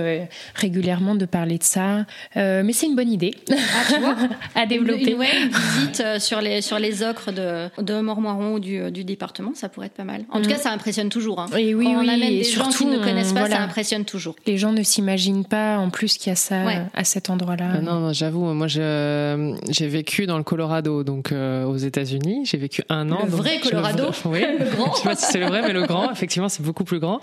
[0.55, 2.05] régulièrement de parler de ça.
[2.35, 4.15] Euh, mais c'est une bonne idée ah,
[4.55, 5.11] à développer.
[5.11, 9.03] Une, visite euh, sur les, sur les ocres de, de Mormoiron ou du, euh, du
[9.03, 10.23] département, ça pourrait être pas mal.
[10.31, 10.53] En tout mm.
[10.53, 11.39] cas, ça impressionne toujours.
[11.39, 11.47] Hein.
[11.57, 14.35] Et oui, Quand on amène des gens qui ne connaissent pas, ça impressionne toujours.
[14.47, 16.61] Les gens ne s'imaginent pas en plus qu'il y a ça
[16.93, 17.79] à cet endroit-là.
[17.81, 22.45] non, non j'avoue, moi j'ai vécu dans le Colorado, donc aux États-Unis.
[22.45, 23.19] J'ai vécu un an.
[23.23, 24.93] Le vrai Colorado Oui, le grand.
[24.95, 27.21] sais pas si c'est le vrai, mais le grand, effectivement, c'est beaucoup plus grand.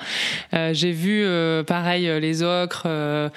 [0.53, 1.27] j'ai vu
[1.67, 3.29] pareil les ocres, euh,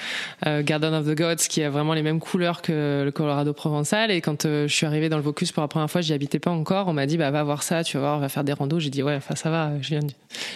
[0.62, 4.12] Garden of the Gods qui a vraiment les mêmes couleurs que le Colorado provençal.
[4.12, 6.40] Et quand euh, je suis arrivée dans le Vaucluse pour la première fois, j'y habitais
[6.40, 6.88] pas encore.
[6.88, 8.80] On m'a dit bah va voir ça, tu vas voir, va faire des randos.
[8.80, 9.72] J'ai dit ouais, enfin ça va.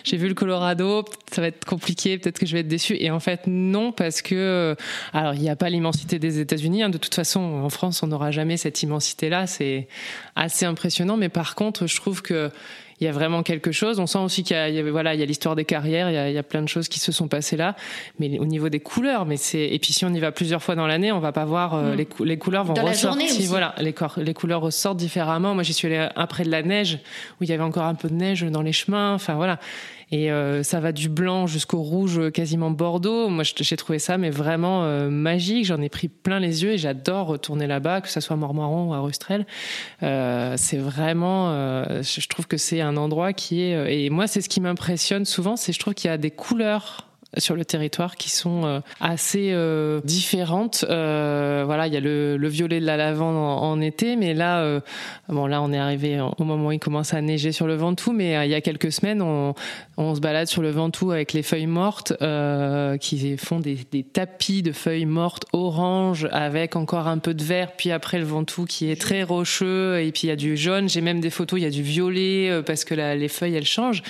[0.03, 2.97] J'ai vu le Colorado, ça va être compliqué, peut-être que je vais être déçue.
[2.99, 4.75] Et en fait non parce que euh,
[5.13, 6.83] alors il n'y a pas l'immensité des États-Unis.
[6.83, 6.89] Hein.
[6.89, 9.47] De toute façon, en France, on n'aura jamais cette immensité-là.
[9.47, 9.87] C'est
[10.35, 11.17] assez impressionnant.
[11.17, 12.51] Mais par contre, je trouve que
[12.99, 13.99] il y a vraiment quelque chose.
[13.99, 16.17] On sent aussi qu'il y a, voilà, il y a l'histoire des carrières, il y,
[16.17, 17.75] a, il y, a, plein de choses qui se sont passées là.
[18.19, 20.75] Mais au niveau des couleurs, mais c'est et puis si on y va plusieurs fois
[20.75, 21.95] dans l'année, on va pas voir euh, mm.
[21.95, 23.29] les, les, couleurs vont ressortir.
[23.47, 25.53] Voilà, les, les couleurs ressortent différemment.
[25.53, 26.99] Moi, j'y suis allée après de la neige
[27.39, 29.13] où il y avait encore un peu de neige dans les chemins.
[29.13, 29.59] Enfin voilà.
[30.11, 33.29] Et euh, ça va du blanc jusqu'au rouge, quasiment bordeaux.
[33.29, 35.65] Moi, j'ai trouvé ça, mais vraiment euh, magique.
[35.65, 38.39] J'en ai pris plein les yeux et j'adore retourner là-bas, que ce soit à
[38.87, 39.45] ou à.
[40.03, 41.51] Euh, c'est vraiment,
[42.01, 44.05] je trouve que c'est un endroit qui est.
[44.05, 47.07] et moi, c'est ce qui m'impressionne souvent, c'est je trouve qu'il y a des couleurs
[47.37, 50.85] sur le territoire qui sont euh, assez euh, différentes.
[50.89, 54.81] Euh, voilà, il y a le, le, violet de la lavande en, été, mais là,
[55.27, 58.13] bon, là, on est arrivé au moment où il commence à neiger sur le Ventoux,
[58.13, 59.53] mais il y a quelques semaines, on,
[60.15, 62.13] se balade sur le Ventoux avec les feuilles mortes
[63.01, 67.91] qui font des, tapis de feuilles mortes orange avec encore un peu de vert, puis
[67.91, 70.87] après le Ventoux qui est très rocheux et puis il y a du jaune.
[70.87, 74.03] J'ai même des photos, il y a du violet parce que les feuilles elles changent.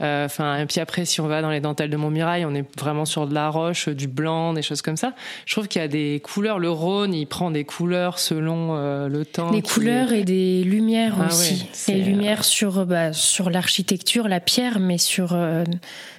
[0.00, 3.26] Enfin, puis après, si on va dans les dentelles de Montmirail, on est vraiment sur
[3.26, 5.12] de la roche, du blanc, des choses comme ça.
[5.44, 6.58] Je trouve qu'il y a des couleurs.
[6.58, 9.50] Le Rhône, il prend des couleurs selon euh, le temps.
[9.50, 11.68] Des couleurs et des lumières ah aussi.
[11.88, 15.64] des lumières sur, bah, sur l'architecture, la pierre, mais sur euh,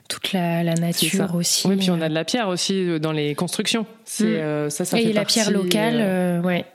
[0.08, 1.68] toute la, nature aussi.
[1.68, 3.86] Oui, puis on a de la pierre aussi dans les constructions.
[4.06, 4.70] C'est mm.
[4.70, 6.66] ça, ça et la pierre locale, ouais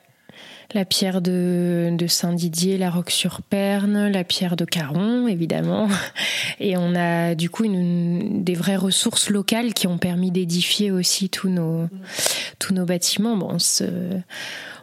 [0.75, 5.89] la pierre de, Saint-Didier, la Roque-sur-Perne, la pierre de Caron, évidemment.
[6.61, 11.29] Et on a du coup une, des vraies ressources locales qui ont permis d'édifier aussi
[11.29, 11.89] tous nos,
[12.59, 13.37] tous nos bâtiments.
[13.37, 13.57] Bon,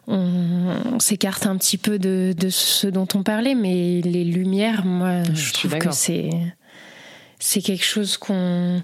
[0.08, 5.54] on, s'écarte un petit peu de, ce dont on parlait, mais les lumières, moi, je
[5.54, 6.30] trouve que c'est
[7.40, 8.84] c'est quelque chose qu'on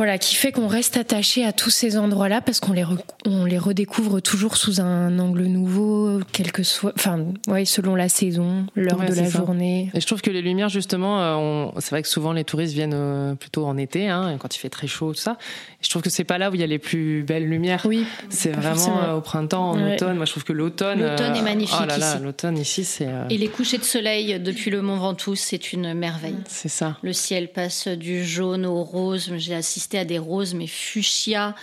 [0.00, 2.86] voilà, qui fait qu'on reste attaché à tous ces endroits-là parce qu'on les,
[3.26, 8.08] on les redécouvre toujours sous un angle nouveau, quel que soit, enfin, ouais, selon la
[8.08, 9.90] saison, l'heure de la journée.
[9.92, 12.94] Et je trouve que les lumières, justement, euh, c'est vrai que souvent les touristes viennent
[12.94, 15.36] euh, plutôt en été, hein, quand il fait très chaud, tout ça.
[15.82, 17.84] Et je trouve que c'est pas là où il y a les plus belles lumières.
[17.84, 18.06] Oui.
[18.30, 20.16] C'est vraiment euh, au printemps, en automne.
[20.16, 21.02] Moi, je trouve que l'automne.
[21.02, 22.24] L'automne est magnifique oh là là, ici.
[22.24, 23.10] L'automne ici, c'est.
[23.28, 26.38] Et les couchers de soleil depuis le Mont Ventoux, c'est une merveille.
[26.48, 26.96] C'est ça.
[27.02, 29.30] Le ciel passe du jaune au rose.
[29.36, 31.54] J'ai assisté à des roses, mais fuchsia.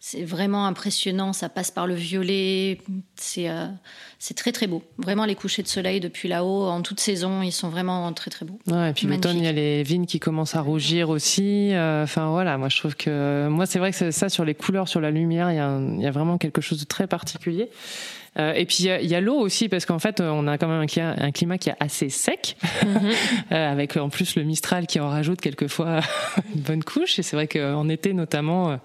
[0.00, 1.32] c'est vraiment impressionnant.
[1.32, 2.80] Ça passe par le violet.
[3.16, 3.48] C'est
[4.18, 4.82] c'est très très beau.
[4.98, 8.46] Vraiment les couchers de soleil depuis là-haut en toute saison, ils sont vraiment très très
[8.46, 8.58] beaux.
[8.66, 11.70] Ouais, et puis l'automne, il y a les vignes qui commencent à rougir aussi.
[11.74, 15.00] Enfin voilà, moi je trouve que moi c'est vrai que ça sur les couleurs, sur
[15.00, 17.70] la lumière, il y, a il y a vraiment quelque chose de très particulier.
[18.38, 20.82] Euh, et puis il y a, l'eau aussi parce qu'en fait on a quand même
[20.82, 23.10] un climat, qui est assez sec, mhm.
[23.52, 26.00] euh, avec en plus le Mistral qui en rajoute quelquefois
[26.54, 27.18] une bonne couche.
[27.18, 28.76] Et c'est vrai qu'en été notamment, euh,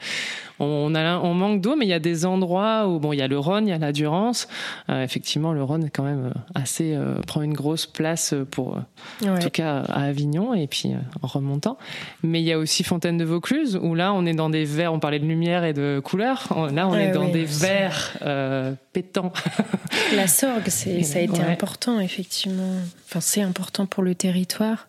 [0.62, 3.22] on, a, on manque d'eau, mais il y a des endroits où bon, il y
[3.22, 4.48] a le Rhône, il y a la Durance.
[4.90, 8.78] Euh, effectivement, le Rhône quand même assez euh, prend une grosse place pour,
[9.26, 11.78] en tout cas à Avignon et puis en remontant.
[12.24, 14.94] Mais il y a aussi Fontaine de Vaucluse où là, on est dans des verts.
[14.94, 16.48] On parlait de lumière et de couleur.
[16.74, 18.18] Là, on est dans des verts
[18.94, 19.34] pétants.
[20.16, 22.76] La Sorgue, ça a été important effectivement.
[23.08, 24.88] Enfin, c'est important pour le territoire.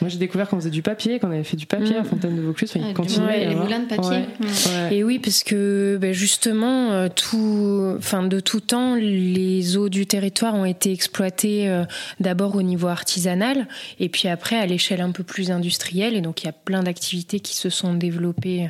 [0.00, 2.04] Moi, j'ai découvert qu'on faisait du papier, qu'on avait fait du papier à mm.
[2.04, 2.72] Fontaine de Vaucluse.
[2.76, 4.26] Enfin, ouais, les moulins de papier.
[4.38, 4.92] Mm.
[4.92, 10.06] Et oui, parce que ben, justement, euh, tout, enfin, de tout temps, les eaux du
[10.06, 11.84] territoire ont été exploitées euh,
[12.20, 13.66] d'abord au niveau artisanal
[13.98, 16.14] et puis après à l'échelle un peu plus industrielle.
[16.14, 18.68] Et donc, il y a plein d'activités qui se sont développées euh,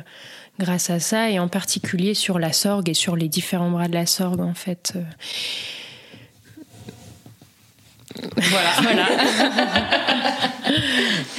[0.59, 3.93] grâce à ça, et en particulier sur la sorgue et sur les différents bras de
[3.93, 4.93] la sorgue, en fait.
[8.51, 8.69] Voilà.
[8.81, 9.07] voilà.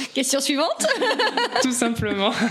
[0.13, 0.87] Question suivante.
[1.61, 2.31] Tout simplement.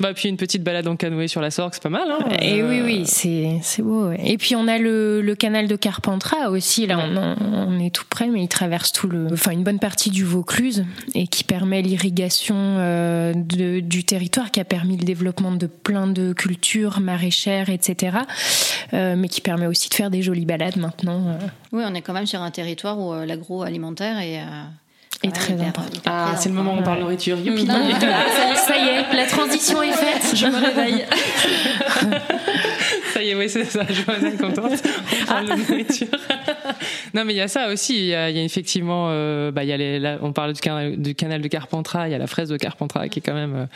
[0.00, 2.10] Bah, puis une petite balade en canoë sur la Sorgue, c'est pas mal.
[2.10, 4.10] Hein et oui, oui, c'est, c'est beau.
[4.12, 6.86] Et puis on a le, le, canal de Carpentras aussi.
[6.86, 10.08] Là, on, on, est tout près, mais il traverse tout le, enfin une bonne partie
[10.08, 15.52] du Vaucluse et qui permet l'irrigation euh, de, du territoire, qui a permis le développement
[15.52, 18.20] de plein de cultures maraîchères, etc.
[18.94, 21.28] Euh, mais qui permet aussi de faire des jolies balades maintenant.
[21.28, 21.46] Euh.
[21.72, 24.40] Oui, on est quand même sur un territoire où l'agroalimentaire est
[25.22, 26.00] est très important.
[26.06, 27.38] Ah, c'est le moment où on parle nourriture.
[27.38, 27.68] Youpi.
[27.70, 27.74] Ah,
[28.56, 30.34] ça, y est, la transition est faite.
[30.34, 31.04] Je me réveille.
[33.12, 33.84] ça y est, oui, c'est ça.
[33.86, 34.82] Je suis contente.
[35.22, 36.08] On parle de nourriture.
[37.14, 37.98] non, mais il y a ça aussi.
[37.98, 41.14] Il y a, effectivement, euh, bah, il y a les, on parle du canal, du
[41.14, 42.08] canal de Carpentras.
[42.08, 43.66] Il y a la fraise de Carpentras qui est quand même euh,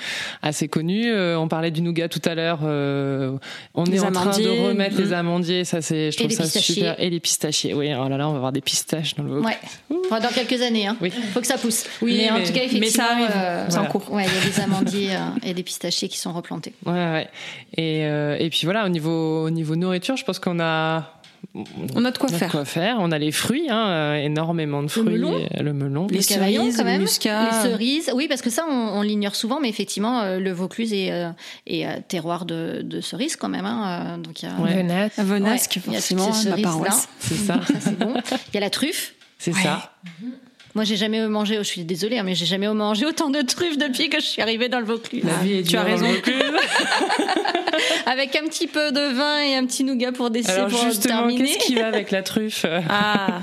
[0.43, 1.13] assez connue.
[1.13, 2.61] Euh, on parlait du nougat tout à l'heure.
[2.63, 5.13] on est en train de remettre les mm.
[5.13, 5.65] amandiers.
[5.65, 6.99] Ça, c'est, je trouve ça super.
[6.99, 7.75] Et les pistachiers.
[7.75, 9.41] Oui, oh là là, on va avoir des pistaches dans le.
[9.41, 9.59] Ouais.
[9.91, 10.87] dans quelques années.
[10.87, 10.97] Hein.
[11.03, 11.85] Oui faut que ça pousse.
[12.01, 13.31] Oui, mais, en tout cas, effectivement, mais ça arrive.
[13.35, 14.11] Euh, c'est en cours.
[14.13, 16.73] Ouais, il y a des amandiers euh, et des pistachiers qui sont replantés.
[16.87, 17.29] Ouais, ouais.
[17.77, 21.11] Et, euh, et puis voilà, au niveau, au niveau nourriture, je pense qu'on a
[21.95, 22.51] on a de quoi faire.
[22.51, 22.97] Quoi faire.
[23.01, 25.05] On a les fruits, hein, énormément de fruits.
[25.05, 28.11] Le melon, les cerises, quand même, les cerises.
[28.15, 31.13] Oui, parce que ça, on, l'ignore souvent, mais effectivement, le Vaucluse est,
[31.67, 33.67] est terroir de, de, cerises quand même.
[33.67, 35.13] Hein, donc il y a ouais.
[35.19, 37.09] Venasque, forcément, ma paroisse.
[37.19, 37.61] C'est ça.
[37.67, 38.15] ça c'est bon.
[38.49, 39.15] Il y a la truffe.
[39.39, 39.93] C'est ça.
[40.75, 43.79] Moi, j'ai jamais mangé, je suis désolée, hein, mais j'ai jamais mangé autant de truffes
[43.79, 45.23] depuis que je suis arrivée dans le Vaucluse.
[45.25, 46.07] La vie est tu as raison.
[48.07, 51.59] avec un petit peu de vin et un petit nougat pour décider Alors justement, qu'est-ce
[51.59, 52.67] qui va avec la truffe?
[52.89, 53.43] Ah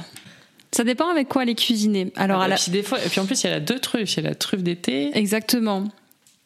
[0.73, 2.13] ça dépend avec quoi les cuisiner.
[2.15, 3.79] Alors, ah, et, puis des fois, et puis en plus, il y a la deux
[3.79, 4.15] truffes.
[4.15, 5.11] Il y a la truffe d'été.
[5.13, 5.89] Exactement.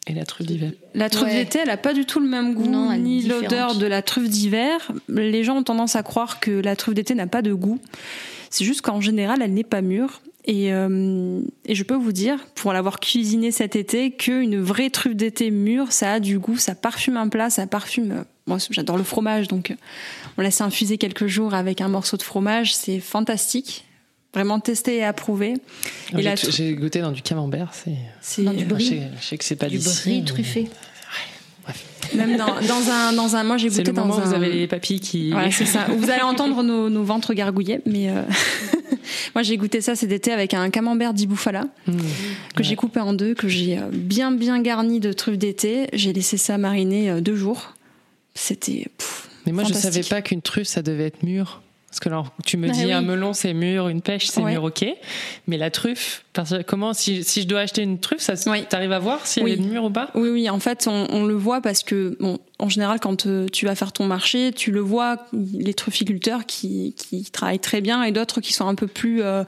[0.08, 0.72] Et la truffe d'hiver.
[0.94, 4.02] La truffe d'été, elle n'a pas du tout le même goût, ni l'odeur de la
[4.02, 4.92] truffe d'hiver.
[5.08, 7.80] Les gens ont tendance à croire que la truffe d'été n'a pas de goût.
[8.50, 10.20] C'est juste qu'en général, elle n'est pas mûre.
[10.44, 15.16] Et, euh, et, je peux vous dire, pour l'avoir cuisiné cet été, qu'une vraie truffe
[15.16, 18.12] d'été mûre, ça a du goût, ça parfume un plat, ça parfume.
[18.12, 19.74] Euh, moi, j'adore le fromage, donc
[20.38, 23.84] on laisse infuser quelques jours avec un morceau de fromage, c'est fantastique.
[24.34, 25.54] Vraiment testé et approuvé.
[26.14, 28.42] J'ai goûté dans du camembert, c'est.
[28.42, 29.00] Dans du brie.
[29.18, 30.68] Je sais, que c'est pas du brie truffé.
[32.14, 34.22] Même dans, dans, un, dans un, moi j'ai goûté le dans moment un.
[34.22, 35.32] Où vous avez les papilles qui.
[35.34, 35.86] Ouais, c'est ça.
[35.88, 38.22] Vous allez entendre nos, nos ventres gargouiller, mais euh,
[39.34, 41.98] moi j'ai goûté ça cet été avec un camembert d'Iboufala mmh.
[42.54, 45.88] que j'ai coupé en deux, que j'ai euh, bien bien garni de truffes d'été.
[45.92, 47.74] J'ai laissé ça mariner euh, deux jours.
[48.34, 48.86] C'était.
[49.46, 51.62] Mais moi je savais pas qu'une truffe ça devait être mûr.
[51.96, 54.84] Parce que alors, tu me dis un melon c'est mûr, une pêche c'est mûr, ok.
[55.46, 56.26] Mais la truffe,
[56.66, 58.34] comment si, si je dois acheter une truffe, ça
[58.68, 60.10] t'arrives à voir si elle est mûre ou pas?
[60.14, 60.50] Oui, oui.
[60.50, 63.74] En fait, on, on, le voit parce que bon, en général, quand euh, tu vas
[63.74, 68.42] faire ton marché, tu le vois les trufficulteurs qui, qui travaillent très bien et d'autres
[68.42, 69.44] qui sont un peu plus euh,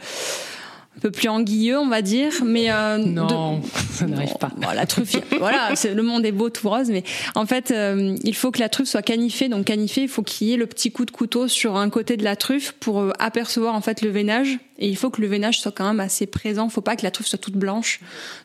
[0.98, 2.32] un peu plus anguilleux, on va dire.
[2.44, 4.50] Mais euh, non, ça n'arrive pas.
[4.74, 7.04] la truffe, voilà, le monde est beau tout rose, mais
[7.36, 9.48] en fait, euh, il faut que la truffe soit canifée.
[9.48, 12.16] Donc canifée, il faut qu'il y ait le petit coup de couteau sur un côté
[12.16, 14.58] de la truffe pour euh, apercevoir en fait le veinage.
[14.80, 16.66] Et il faut que le veinage soit quand même assez présent.
[16.66, 18.00] Il faut pas que la truffe soit toute blanche.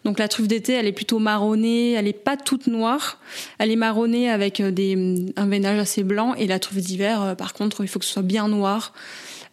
[0.05, 1.93] Donc la truffe d'été, elle est plutôt marronnée.
[1.93, 3.19] Elle est pas toute noire.
[3.57, 6.35] Elle est marronnée avec des, un veinage assez blanc.
[6.35, 8.93] Et la truffe d'hiver, par contre, il faut que ce soit bien noir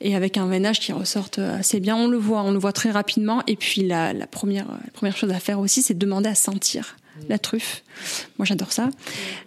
[0.01, 1.97] et avec un veinage qui ressorte assez bien.
[1.97, 3.43] On le voit, on le voit très rapidement.
[3.47, 6.35] Et puis la, la première, la première chose à faire aussi, c'est de demander à
[6.35, 6.97] sentir.
[7.29, 7.83] La truffe.
[8.39, 8.89] Moi, j'adore ça.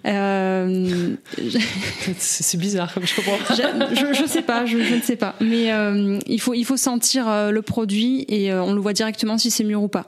[0.06, 1.16] Euh,
[2.18, 3.38] c'est bizarre, comme je comprends.
[3.50, 5.36] je, je, sais pas, je, je, ne sais pas.
[5.42, 8.94] Mais euh, il, faut, il faut sentir euh, le produit et euh, on le voit
[8.94, 10.06] directement si c'est mûr ou pas.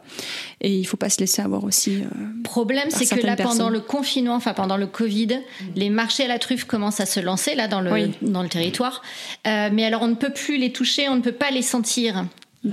[0.61, 1.97] Et il faut pas se laisser avoir aussi.
[1.97, 3.57] Le problème, c'est que là, personnes.
[3.57, 5.39] pendant le confinement, enfin pendant le Covid,
[5.75, 8.11] les marchés à la truffe commencent à se lancer là dans le, Oui.
[8.21, 9.01] dans le territoire.
[9.47, 12.25] Euh, mais alors, on ne peut plus les toucher, on ne peut pas les sentir.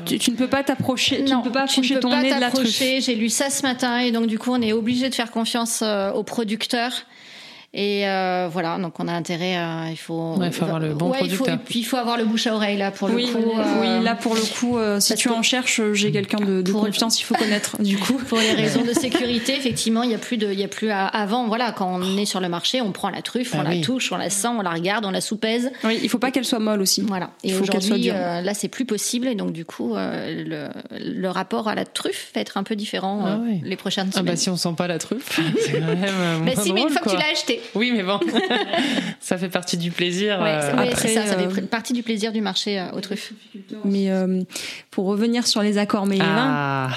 [0.06, 2.34] Tu, tu ne peux pas t'approcher, tu ne peux pas approcher peux ton pas nez
[2.34, 2.64] de la truffe.
[2.64, 3.00] t'approcher.
[3.00, 5.80] J'ai lu ça ce matin et donc du coup, on est obligé de faire confiance
[5.82, 6.92] euh, aux producteurs.
[7.74, 9.86] Et euh, voilà, donc on a intérêt à.
[9.90, 11.96] Il faut, Ouais, il faut avoir le bon Ouais, il faut- et puis il faut
[11.96, 13.50] avoir le bouche à oreille là pour Oui, le coup.
[13.58, 16.60] euh, oui, là pour le coup, euh, si tu en cherches, euh, j'ai quelqu'un de,
[16.60, 17.80] de Pour- confiance, il faut connaître.
[17.82, 20.64] Du coup, Pour les raisons de sécurité, effectivement, il y a plus de, il y
[20.64, 21.46] a plus à- avant.
[21.48, 23.78] Voilà, quand on est sur le marché, on prend la truffe, Ah on oui.
[23.80, 25.72] la touche, on la sent, on la regarde, on la soupèse.
[25.84, 27.00] oui, il faut pas qu'elle soit molle aussi.
[27.00, 27.30] Voilà.
[27.42, 28.14] Et Il faut qu'elle soit aujourd'hui, dure.
[28.16, 29.28] euh, là, c'est plus possible.
[29.28, 30.68] Et donc, du coup, euh, le,
[31.00, 33.62] le rapport à la truffe va être un peu différent Ah euh, oui.
[33.64, 34.26] les prochaines Ah semaines.
[34.34, 37.00] bah si on sent pas la truffe, c'est quand même Bah si, mais une fois
[37.00, 37.60] que tu l'as acheté.
[37.74, 38.18] Oui, mais bon,
[39.20, 40.40] ça fait partie du plaisir.
[40.40, 43.32] Ouais, euh, c'est ça, ça fait euh, partie du plaisir du marché euh, aux truffes.
[43.84, 44.42] Mais euh,
[44.90, 46.90] pour revenir sur les accords mais Ah,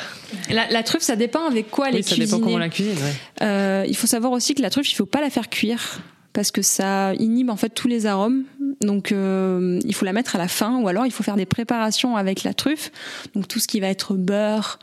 [0.49, 2.69] la, la truffe, ça dépend avec quoi elle oui, est ça dépend comment on la
[2.69, 2.93] cuisine.
[2.93, 3.45] ouais.
[3.45, 5.99] Euh, il faut savoir aussi que la truffe, il faut pas la faire cuire
[6.35, 8.43] parce que ça inhibe en fait tous les arômes.
[8.81, 11.45] Donc euh, il faut la mettre à la fin ou alors il faut faire des
[11.45, 12.91] préparations avec la truffe.
[13.33, 14.79] Donc tout ce qui va être beurre,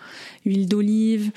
[0.47, 1.31] huile d'olive.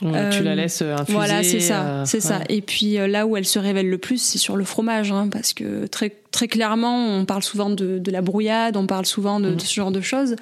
[0.00, 1.12] Tu Euh, la laisses euh, infuser.
[1.12, 2.40] Voilà, c'est ça, euh, c'est ça.
[2.48, 5.28] Et puis euh, là où elle se révèle le plus, c'est sur le fromage, hein,
[5.30, 9.38] parce que très très clairement, on parle souvent de, de la brouillade, on parle souvent
[9.38, 10.34] de, de ce genre de choses.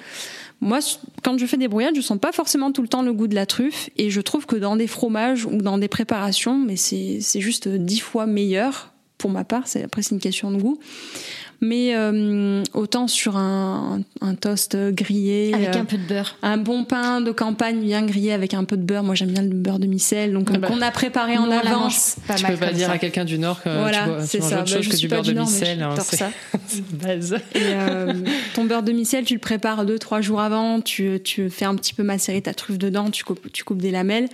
[0.61, 0.79] Moi,
[1.23, 3.35] quand je fais des brouillades, je sens pas forcément tout le temps le goût de
[3.35, 7.19] la truffe, et je trouve que dans des fromages ou dans des préparations, mais c'est
[7.21, 9.67] c'est juste dix fois meilleur pour ma part.
[9.67, 10.79] C'est après c'est une question de goût.
[11.61, 16.37] Mais euh, autant sur un, un toast grillé, Avec euh, un peu de beurre.
[16.41, 19.03] un bon pain de campagne bien grillé avec un peu de beurre.
[19.03, 22.15] Moi, j'aime bien le beurre de micelle, donc euh, bah, qu'on a préparé en avance.
[22.29, 22.93] pas Tu mal peux pas dire ça.
[22.93, 24.61] à quelqu'un du Nord que tu, Voilà, bois- tu c'est manges ça.
[24.61, 25.83] autre Bah, chose je que suis du pas beurre de du Nord, mais micelle.
[25.83, 26.31] hein, c'est ça.
[26.67, 27.33] c'est base.
[27.55, 28.13] Et euh,
[28.55, 30.79] ton beurre de micelle, tu le prépares deux, trois jours avant.
[30.79, 33.09] Tu, tu fais un petit peu macérer ta truffe dedans.
[33.11, 34.29] Tu coupes, tu coupes des lamelles.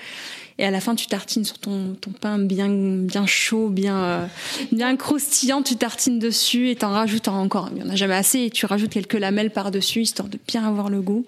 [0.58, 4.26] Et à la fin, tu tartines sur ton, ton pain bien, bien chaud, bien, euh,
[4.72, 5.62] bien croustillant.
[5.62, 7.70] Tu tartines dessus et t'en rajoutes encore.
[7.76, 8.40] Il y en a jamais assez.
[8.44, 11.26] Et tu rajoutes quelques lamelles par-dessus, histoire de bien avoir le goût.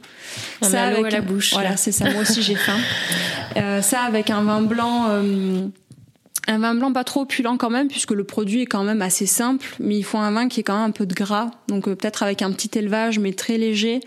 [0.62, 1.78] On a l'eau à la bouche, Voilà, là.
[1.78, 2.10] c'est ça.
[2.10, 2.78] Moi aussi, j'ai faim.
[3.58, 5.08] Euh, ça avec un vin blanc.
[6.48, 9.26] Un vin blanc pas trop opulent quand même, puisque le produit est quand même assez
[9.26, 11.88] simple, mais il faut un vin qui est quand même un peu de gras, donc
[11.88, 14.00] euh, peut-être avec un petit élevage, mais très léger,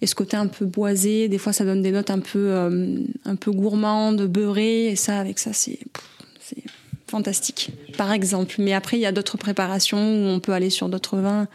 [0.00, 2.96] et ce côté un peu boisé, des fois ça donne des notes un peu, euh,
[3.24, 5.78] un peu gourmandes, beurrées, et ça, avec ça, c'est,
[7.06, 8.56] fantastique, par exemple.
[8.58, 11.46] Mais après, il y a d'autres préparations où on peut aller sur d'autres vins,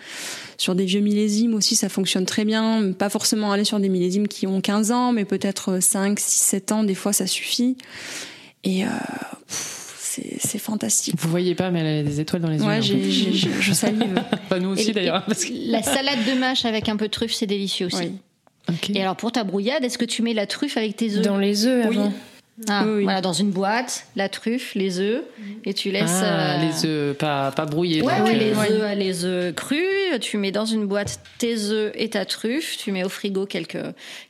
[0.58, 2.94] sur des vieux millésimes aussi, ça fonctionne très bien.
[2.98, 6.72] Pas forcément aller sur des millésimes qui ont 15 ans, mais peut-être 5, 6, 7
[6.72, 7.76] ans, des fois ça suffit.
[8.64, 8.90] Et euh,
[10.40, 11.16] c'est, fantastique.
[11.18, 12.66] Vous voyez pas, mais elle a des étoiles dans les yeux.
[12.66, 14.22] Ouais, j'ai- je salive.
[14.60, 15.24] Nous aussi Et- d'ailleurs.
[15.26, 17.98] parce que- La salade de mâche avec un peu de truffe, c'est délicieux aussi.
[17.98, 18.78] Oui.
[18.94, 21.38] Et alors pour ta brouillade, est-ce que tu mets la truffe avec tes œufs Dans
[21.38, 21.98] les œufs Oui.
[21.98, 22.14] avant.
[22.68, 23.04] Ah, Oui, oui.
[23.04, 25.24] Voilà, dans une boîte, la truffe, les œufs,
[25.64, 26.22] et tu laisses.
[26.24, 28.02] Ah, euh, les œufs pas, pas brouillés.
[28.02, 28.72] Ouais, donc, ouais, euh, les, ouais.
[28.72, 32.92] œufs, les œufs crus, tu mets dans une boîte tes œufs et ta truffe, tu
[32.92, 33.78] mets au frigo quelques,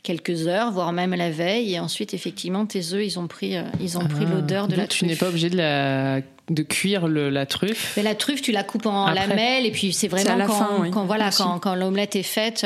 [0.04, 3.64] quelques heures, voire même la veille, et ensuite, effectivement, tes œufs, ils ont pris, euh,
[3.82, 5.00] ils ont pris Ah, l'odeur de la truffe.
[5.00, 6.22] Tu n'es pas obligé de, la...
[6.50, 7.94] de cuire le, la truffe.
[7.98, 9.28] Mais la truffe, tu la coupes en Après.
[9.28, 11.74] lamelles, et puis c'est vraiment C'est à la quand, fin, oui, quand, voilà, quand, quand
[11.74, 12.66] l'omelette est faite,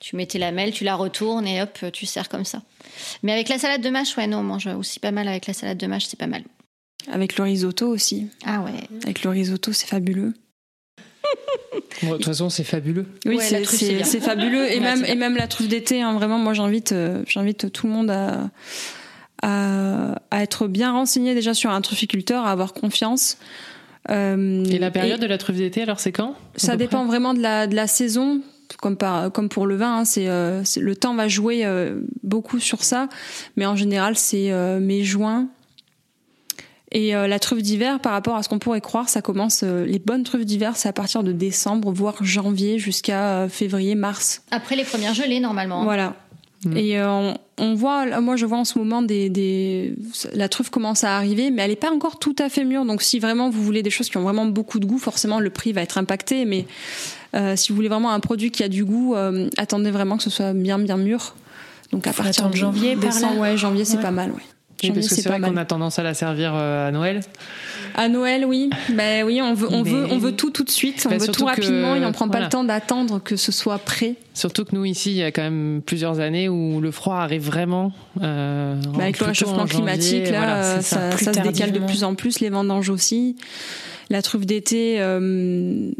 [0.00, 2.62] tu mets tes lamelles, tu la retournes, et hop, tu sers comme ça.
[3.22, 5.52] Mais avec la salade de mâche, ouais, non, on mange aussi pas mal avec la
[5.54, 6.42] salade de mâche, c'est pas mal.
[7.10, 8.28] Avec le risotto aussi.
[8.46, 8.72] Ah ouais.
[9.02, 10.32] Avec le risotto, c'est fabuleux.
[12.02, 13.06] Bon, de toute façon, c'est fabuleux.
[13.26, 14.66] Oui, Ouais, c'est, fabuleux.
[14.70, 17.72] Et, Ouais, même, c'est et même la truffe d'été, hein, vraiment, moi, j'invite, euh, j'invite
[17.72, 18.50] tout le monde à,
[19.42, 23.38] à, à être bien renseigné déjà sur un trufficulteur, à avoir confiance.
[24.10, 27.06] Euh, Et la période de la truffe d'été, alors c'est quand Ça dépend près?
[27.08, 28.40] vraiment de la, de la saison.
[28.80, 32.00] Comme, par, comme pour le vin, hein, c'est, euh, c'est- le temps va jouer euh,
[32.22, 33.08] beaucoup sur ça.
[33.56, 35.48] Mais en général, c'est euh, mai-juin.
[36.92, 39.62] Et euh, la truffe d'hiver, par rapport à ce qu'on pourrait croire, ça commence.
[39.64, 43.94] euh, les bonnes truffes d'hiver, c'est à partir de décembre, voire janvier, jusqu'à euh, février,
[43.96, 44.42] mars.
[44.52, 45.82] Après les premières gelées, normalement.
[45.82, 46.14] Voilà.
[46.64, 46.76] Mm.
[46.76, 49.94] Et euh, on, on voit, moi je vois en ce moment des, des,
[50.34, 52.84] la truffe commence à arriver, mais elle n'est pas encore tout à fait mûre.
[52.84, 55.50] Donc si vraiment vous voulez des choses qui ont vraiment beaucoup de goût, forcément le
[55.50, 56.44] prix va être impacté.
[56.44, 56.64] Mais
[57.56, 60.30] si vous voulez vraiment un produit qui a du goût, euh, attendez vraiment que ce
[60.30, 61.34] soit bien bien mûr.
[61.92, 63.40] Donc à Faut partir de janvier, par décembre, là.
[63.40, 64.02] ouais, janvier c'est Ouais.
[64.02, 64.30] pas mal.
[64.30, 64.42] Ouais.
[64.82, 67.20] Oui, parce que c'est vrai qu'on a tendance à la servir euh, à Noël.
[67.94, 68.68] À Noël, oui.
[68.90, 71.04] Ben oui, on veut, on veut, on veut tout tout de suite.
[71.06, 73.78] On ben, veut tout rapidement et on prend pas le temps d'attendre que ce soit
[73.78, 74.16] prêt.
[74.34, 77.42] Surtout que nous ici, il y a quand même plusieurs années où le froid arrive
[77.46, 77.92] vraiment.
[78.20, 82.40] Euh, ben, avec le réchauffement climatique, là, ça, ça se décale de plus en plus.
[82.40, 83.36] Les vendanges aussi.
[84.10, 85.90] La truffe d'été, euh,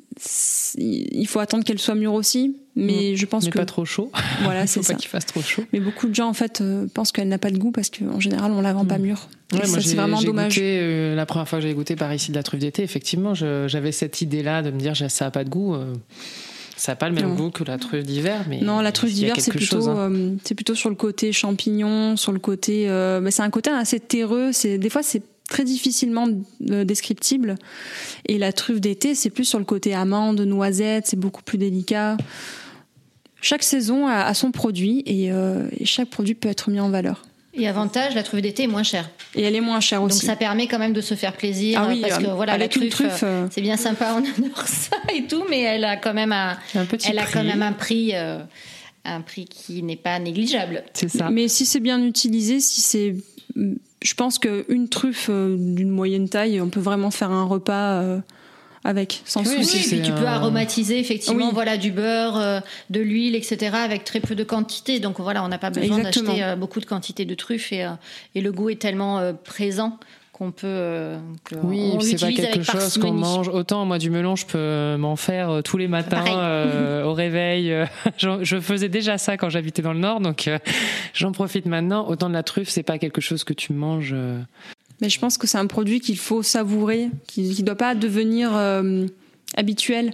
[0.76, 2.56] il faut attendre qu'elle soit mûre aussi.
[2.76, 3.16] Mais mm.
[3.16, 4.10] je pense mais que pas trop chaud.
[4.42, 4.94] Voilà, c'est ça.
[4.94, 5.62] pas qu'il fasse trop chaud.
[5.72, 8.18] Mais beaucoup de gens en fait euh, pensent qu'elle n'a pas de goût parce qu'en
[8.18, 9.02] général on la vend pas mm.
[9.02, 9.28] mûre.
[9.52, 10.54] Ouais, c'est vraiment dommage.
[10.54, 13.34] Goûté, euh, la première fois que j'ai goûté par ici de la truffe d'été, effectivement,
[13.34, 15.76] j'avais cette idée-là de me dire ça a pas de goût.
[16.76, 19.36] ça n'a pas le même goût que la truffe d'hiver, mais non, la truffe d'hiver
[19.38, 20.12] c'est plutôt hein.
[20.42, 22.88] c'est plutôt sur le côté champignon, sur le côté,
[23.22, 24.50] mais c'est un côté assez terreux.
[24.52, 26.26] C'est des fois c'est très difficilement
[26.70, 27.56] euh, descriptible.
[28.26, 32.16] Et la truffe d'été, c'est plus sur le côté amande, noisette, c'est beaucoup plus délicat.
[33.40, 37.24] Chaque saison a, son produit euh, et, chaque produit peut être mis en valeur.
[37.56, 39.10] Et avantage, la truffe d'été est moins chère.
[39.34, 40.18] Et elle est moins chère aussi.
[40.18, 41.80] Donc ça permet quand même de se faire plaisir.
[41.80, 45.24] Ah oui, parce que voilà, la truffe, euh, c'est bien sympa, on adore ça et
[45.26, 46.56] tout, mais elle a quand même un,
[47.06, 48.14] elle a quand même un prix.
[48.14, 50.82] un prix qui n'est pas négligeable.
[50.94, 51.28] C'est ça.
[51.28, 53.14] Mais si c'est bien utilisé, si c'est
[54.04, 58.18] je pense qu'une truffe euh, d'une moyenne taille, on peut vraiment faire un repas euh,
[58.84, 60.02] avec, sans oui, souci.
[60.02, 63.76] tu peux aromatiser effectivement voilà, du beurre, euh, de l'huile, etc.
[63.76, 65.00] avec très peu de quantité.
[65.00, 67.88] Donc voilà, on n'a pas besoin d'acheter beaucoup de quantité de truffes et,
[68.34, 69.98] et le goût est tellement présent
[70.34, 70.66] qu'on peut.
[70.66, 71.18] Euh,
[71.62, 73.48] oui, c'est pas quelque chose qu'on mange.
[73.48, 77.72] Autant moi du melon, je peux m'en faire euh, tous les matins euh, au réveil.
[78.18, 80.50] je, faisais déjà ça quand j'habitais dans le Nord, donc
[81.14, 82.08] j'en profite maintenant.
[82.08, 84.14] Autant de la truffe, c'est pas quelque chose que tu manges.
[85.00, 88.52] Mais je pense que c'est un produit qu'il faut savourer, qui ne doit pas devenir
[89.56, 90.12] habituel.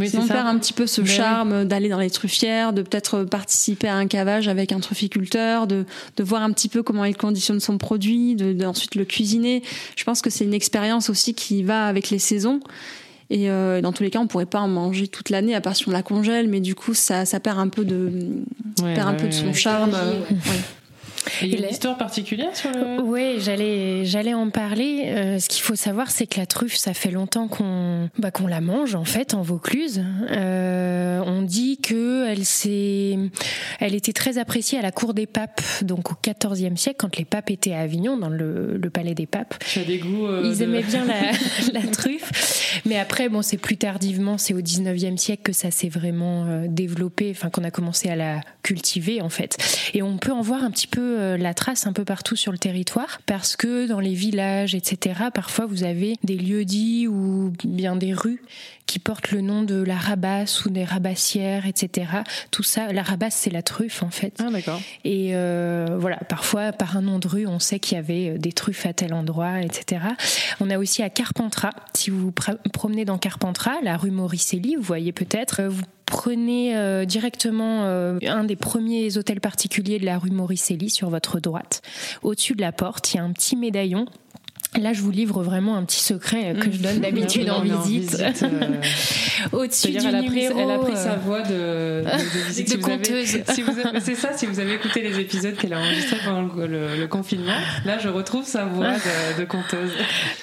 [0.00, 3.88] Oui, Sinon, faire un petit peu ce charme d'aller dans les truffières, de peut-être participer
[3.88, 5.84] à un cavage avec un trufficulteur, de,
[6.16, 9.62] de voir un petit peu comment il conditionne son produit, de, ensuite le cuisiner.
[9.96, 12.60] Je pense que c'est une expérience aussi qui va avec les saisons.
[13.28, 15.76] Et euh, dans tous les cas, on pourrait pas en manger toute l'année à part
[15.76, 18.10] si on la congèle, mais du coup, ça, ça perd un peu de,
[18.82, 19.94] perd un peu de son charme.
[21.42, 23.00] Il y a une histoire particulière sur le.
[23.02, 25.04] Oui, j'allais, j'allais en parler.
[25.06, 28.46] Euh, ce qu'il faut savoir, c'est que la truffe, ça fait longtemps qu'on, bah, qu'on
[28.46, 30.02] la mange en fait en Vaucluse.
[30.30, 33.18] Euh, on dit que elle s'est,
[33.78, 37.24] elle était très appréciée à la cour des papes, donc au XIVe siècle, quand les
[37.24, 39.54] papes étaient à Avignon, dans le, le palais des papes.
[39.86, 40.26] des goûts.
[40.26, 41.32] Euh, Ils aimaient bien la,
[41.80, 45.88] la, truffe, mais après, bon, c'est plus tardivement, c'est au XIXe siècle que ça s'est
[45.88, 49.56] vraiment développé, enfin qu'on a commencé à la cultiver en fait.
[49.94, 52.52] Et on peut en voir un petit peu euh, la trace un peu partout sur
[52.52, 57.52] le territoire parce que dans les villages, etc., parfois vous avez des lieux dits ou
[57.64, 58.42] bien des rues
[58.90, 62.10] qui portent le nom de la rabasse ou des rabassières, etc.
[62.50, 64.34] Tout ça, la rabasse, c'est la truffe en fait.
[64.40, 64.80] Ah d'accord.
[65.04, 68.38] Et euh, voilà, parfois par un nom de rue, on sait qu'il y avait euh,
[68.38, 70.02] des truffes à tel endroit, etc.
[70.58, 72.34] On a aussi à Carpentras, si vous vous
[72.72, 78.44] promenez dans Carpentras, la rue Mauricelli, vous voyez peut-être, vous prenez euh, directement euh, un
[78.44, 81.80] des premiers hôtels particuliers de la rue Mauricelli sur votre droite.
[82.22, 84.06] Au-dessus de la porte, il y a un petit médaillon
[84.78, 87.00] Là, je vous livre vraiment un petit secret que je donne mmh.
[87.00, 88.16] d'habitude en visite.
[88.20, 88.80] Euh,
[89.52, 93.38] Au-dessus du elle a, pris, elle a pris sa voix de, de, conteuse.
[94.00, 97.98] c'est ça, si vous avez écouté les épisodes qu'elle a enregistrés pendant le, confinement, là,
[97.98, 98.92] je retrouve sa voix
[99.38, 99.90] de, conteuse.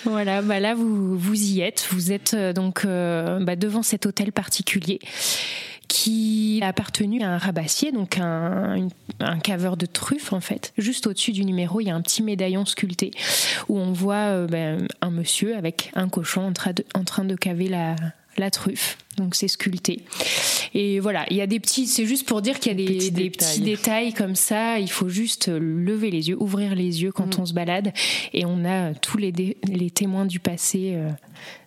[0.03, 1.87] Voilà, bah là, vous, vous y êtes.
[1.91, 4.99] Vous êtes donc bah, devant cet hôtel particulier
[5.87, 8.87] qui a appartenu à un rabassier, donc un,
[9.19, 10.73] un caveur de truffes en fait.
[10.77, 13.11] Juste au-dessus du numéro, il y a un petit médaillon sculpté
[13.67, 17.25] où on voit euh, ben, un monsieur avec un cochon en train de, en train
[17.25, 17.95] de caver la,
[18.37, 18.97] la truffe.
[19.17, 20.01] Donc c'est sculpté.
[20.73, 23.09] Et voilà, il y a des petits, c'est juste pour dire qu'il y a des,
[23.09, 24.13] des, petits, détails.
[24.13, 24.79] comme ça.
[24.79, 27.41] Il faut juste lever les yeux, ouvrir les yeux quand mm.
[27.41, 27.93] on se balade,
[28.33, 31.09] et on a tous les, les témoins du passé euh,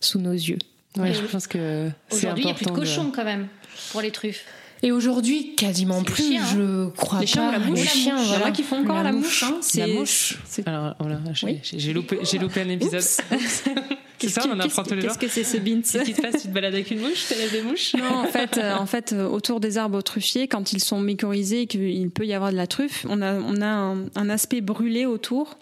[0.00, 0.58] sous nos yeux.
[0.98, 3.48] Ouais, je pense que aujourd'hui il n'y a plus de cochons quand même
[3.92, 4.44] pour les truffes.
[4.82, 6.42] Et aujourd'hui, quasiment plus, hein.
[6.54, 7.58] je crois les chiens, pas.
[7.58, 9.42] La mouche, les chiens, Il y en a qui font encore la, mouche.
[9.42, 9.60] Hein.
[9.76, 10.38] La mouche.
[10.64, 11.20] Alors voilà,
[11.62, 13.02] j'ai loupé, loupé, un épisode.
[14.18, 15.16] C'est ça, on en apprend tous les jours.
[15.18, 17.26] Qu'est-ce que c'est ce beans Qu'est-ce qui se passe Tu te balades avec une mouche
[17.26, 20.46] Tu lèves des mouches Non, en fait, euh, en fait euh, autour des arbres truffiers,
[20.46, 23.62] quand ils sont mycorhizés et qu'il peut y avoir de la truffe, on a, on
[23.62, 25.58] a un, un aspect brûlé autour.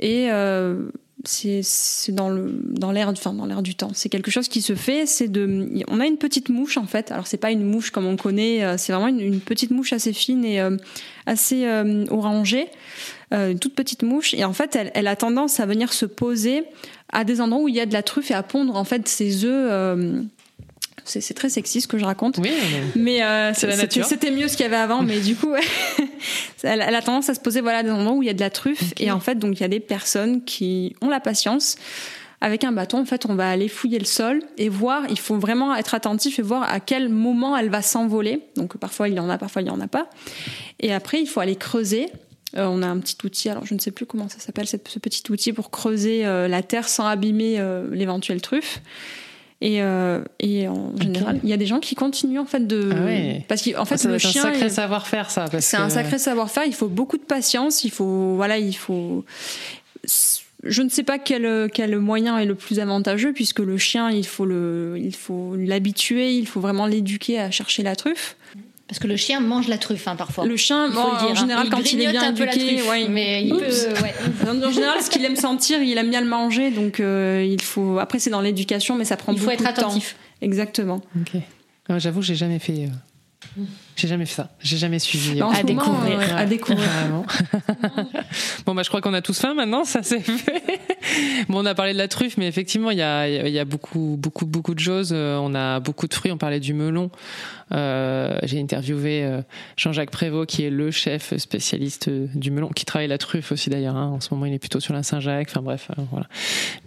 [0.00, 0.90] Et euh,
[1.28, 1.62] c'est
[2.12, 3.90] dans le dans l'air dans l'air du temps.
[3.94, 7.12] C'est quelque chose qui se fait c'est de on a une petite mouche en fait.
[7.12, 10.12] Alors c'est pas une mouche comme on connaît euh, c'est vraiment une, petite mouche assez
[10.12, 10.76] fine et euh,
[11.26, 12.68] assez euh, orangée
[13.32, 14.32] une toute petite mouche.
[14.34, 16.64] Et en fait elle, elle, a tendance à venir se poser
[17.12, 19.08] à des endroits où il y a de la truffe et à pondre en fait
[19.08, 20.24] ses œufs
[21.04, 22.38] c'est très sexy ce que je raconte.
[22.38, 22.50] Oui,
[22.96, 25.02] mais, mais c'était mieux ce qu'il y avait avant.
[25.02, 25.54] mais du coup,
[26.62, 28.50] elle, a tendance à se poser voilà des endroits où il y a de la
[28.50, 31.76] truffe et en fait donc il y a des personnes qui ont la patience
[32.44, 35.04] avec un bâton, en fait, on va aller fouiller le sol et voir.
[35.08, 38.42] Il faut vraiment être attentif et voir à quel moment elle va s'envoler.
[38.54, 40.10] Donc parfois il y en a, parfois il y en a pas.
[40.78, 42.10] Et après, il faut aller creuser.
[42.58, 44.76] Euh, on a un petit outil, alors je ne sais plus comment ça s'appelle, ce
[44.76, 48.82] petit outil pour creuser euh, la terre sans abîmer euh, l'éventuelle truffe.
[49.66, 49.76] Et,
[50.40, 53.62] et, en général, il y a des gens qui continuent en fait de ah parce
[53.62, 55.46] qu'en fait ça le chien c'est un sacré savoir-faire ça.
[55.60, 56.64] C'est un sacré savoir-faire.
[56.66, 57.82] Il faut beaucoup de patience.
[57.82, 59.24] Il faut voilà, il faut
[60.64, 64.26] je ne sais pas quel, quel moyen est le plus avantageux puisque le chien, il
[64.26, 68.36] faut le, il faut l'habituer, il faut vraiment l'éduquer à chercher la truffe.
[68.94, 70.46] Parce que le chien mange la truffe hein, parfois.
[70.46, 71.34] Le chien, faut le dire, en hein.
[71.34, 73.58] général, Il quand il est bien éduqué, truffe, ouais, mais il peut,
[74.04, 74.14] ouais.
[74.64, 77.98] En général, ce qu'il aime sentir, il aime bien le manger, donc euh, il faut.
[77.98, 79.88] Après, c'est dans l'éducation, mais ça prend Il faut beaucoup être de temps.
[79.88, 80.14] attentif.
[80.42, 81.00] Exactement.
[81.20, 81.40] Ok.
[81.88, 82.88] Ah, J'avoue, j'ai jamais fait.
[83.58, 83.62] euh,
[83.96, 84.50] J'ai jamais fait ça.
[84.60, 85.38] J'ai jamais suivi.
[85.38, 86.18] Bah, en ce À moment, découvrir.
[86.20, 86.88] euh, à découvrir.
[86.88, 87.24] Vraiment.
[88.66, 90.62] bon, bah, je crois qu'on a tous faim maintenant, ça c'est fait.
[91.48, 93.64] Bon, on a parlé de la truffe, mais effectivement, il y a, il y a
[93.64, 95.10] beaucoup, beaucoup, beaucoup de choses.
[95.14, 96.32] Euh, On a beaucoup de fruits.
[96.32, 97.10] On parlait du melon.
[97.72, 99.42] Euh, J'ai interviewé euh,
[99.76, 103.96] Jean-Jacques Prévost, qui est le chef spécialiste du melon, qui travaille la truffe aussi d'ailleurs.
[103.96, 104.08] hein.
[104.08, 105.48] En ce moment, il est plutôt sur la Saint-Jacques.
[105.50, 106.26] Enfin bref, euh, voilà.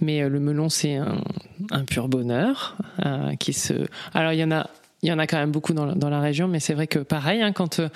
[0.02, 1.22] Mais euh, le melon, c'est un,
[1.72, 3.74] un pur bonheur euh, qui se.
[4.14, 4.68] Alors, il y en a.
[5.04, 6.88] Il y en a quand même beaucoup dans la, dans la région, mais c'est vrai
[6.88, 7.90] que pareil, hein, quand euh,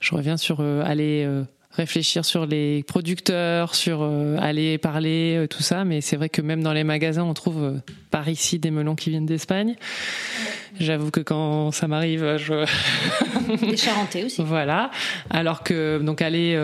[0.00, 1.42] je reviens sur euh, aller euh,
[1.72, 4.02] réfléchir sur les producteurs, sur
[4.38, 8.30] aller parler, tout ça, mais c'est vrai que même dans les magasins, on trouve par
[8.30, 9.74] ici des melons qui viennent d'Espagne.
[10.80, 12.64] J'avoue que quand ça m'arrive, je,
[13.66, 14.42] Des Charentais aussi.
[14.44, 14.90] voilà.
[15.28, 16.58] Alors que donc aller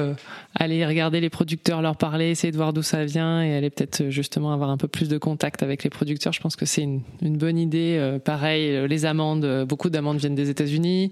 [0.54, 4.02] aller regarder les producteurs, leur parler, essayer de voir d'où ça vient et aller peut-être
[4.02, 6.32] euh, justement avoir un peu plus de contact avec les producteurs.
[6.32, 7.96] Je pense que c'est une, une bonne idée.
[7.98, 11.10] Euh, pareil, euh, les amandes, euh, beaucoup d'amandes viennent des États-Unis.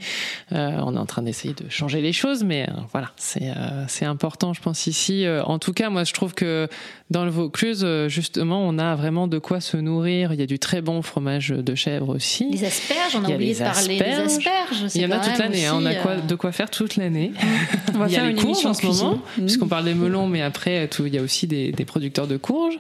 [0.53, 3.85] Euh, on est en train d'essayer de changer les choses, mais euh, voilà, c'est euh,
[3.89, 5.25] c'est important, je pense ici.
[5.45, 6.69] En tout cas, moi, je trouve que
[7.11, 10.33] dans le Vaucluse, justement, on a vraiment de quoi se nourrir.
[10.33, 12.49] Il y a du très bon fromage de chèvre aussi.
[12.51, 14.85] Les asperges, on a a oublié de parler des asperges.
[14.95, 15.75] Il y en a toute l'année, hein.
[15.77, 17.33] on a quoi, de quoi faire toute l'année.
[17.95, 19.45] On va il y a faire les une émission en ce moment, Mhm.
[19.47, 22.37] puisqu'on parle des melons, mais après, tout, il y a aussi des, des producteurs de
[22.37, 22.79] courges,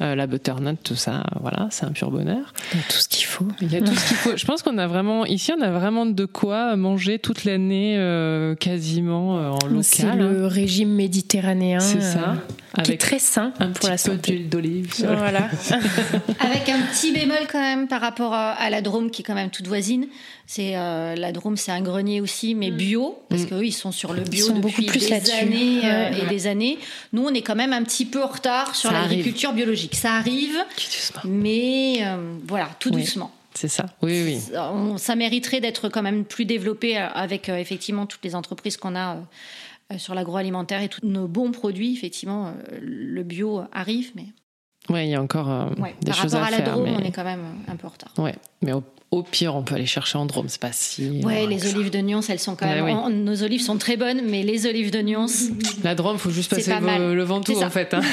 [0.00, 2.52] euh, la butternut, tout ça, voilà, c'est un pur bonheur.
[2.72, 3.46] Il y a tout ce qu'il faut.
[3.60, 4.36] Il y a tout ce qu'il faut.
[4.36, 8.54] Je pense qu'on a vraiment, ici, on a vraiment de quoi manger toute l'année, euh,
[8.54, 10.20] quasiment euh, en C'est local.
[10.20, 10.30] hein.
[10.32, 11.80] le régime méditerranéen.
[11.80, 12.34] C'est euh, ça.
[12.74, 14.32] qui est Avec très sain un pour la petit peu santé.
[14.32, 14.92] d'huile d'olive.
[14.98, 15.48] Voilà.
[16.40, 19.50] Avec un petit bémol quand même par rapport à, la Drôme qui est quand même
[19.50, 20.06] toute voisine.
[20.46, 23.46] C'est euh, la Drôme, c'est un grenier aussi, mais bio parce Mm.
[23.46, 25.34] qu'eux ils sont sur le Ils bio sont beaucoup depuis plus des là-dessus.
[25.42, 26.22] années euh, Ouais.
[26.22, 26.78] et des années.
[27.12, 29.94] Nous, on est quand même un petit peu en retard sur l'agriculture biologique.
[29.94, 30.56] Ça arrive,
[31.24, 33.00] mais euh, voilà, tout Oui.
[33.02, 33.32] doucement.
[33.54, 33.86] C'est ça.
[34.02, 34.38] Oui, oui.
[34.38, 38.34] Ça- on- ça mériterait d'être quand même plus développé euh, avec euh, effectivement toutes les
[38.34, 39.16] entreprises qu'on a.
[39.16, 44.24] euh, sur l'agroalimentaire et tous nos bons produits, effectivement, le bio arrive, mais
[44.90, 46.72] Oui, il y a encore euh, ouais, des par choses rapport à, à, la faire.
[46.74, 46.96] Drôme, mais...
[46.96, 48.10] on est quand même un peu en retard.
[48.18, 48.82] Ouais, mais au,
[49.12, 51.20] au pire, on peut aller chercher en Drôme, c'est pas si.
[51.24, 52.98] Ouais, les olives de Nyons, elles sont quand Ouais, même.
[53.06, 53.14] oui.
[53.14, 55.26] nos olives sont très bonnes, mais les olives de Nyons,
[55.84, 57.94] La Drôme, faut juste passer le, le Ventoux en fait.
[57.94, 58.00] hein.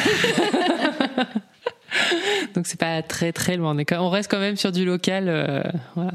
[2.56, 3.76] Donc c'est pas très très loin.
[3.98, 5.26] On, reste quand même sur du local.
[5.28, 5.64] euh,
[5.96, 6.14] voilà.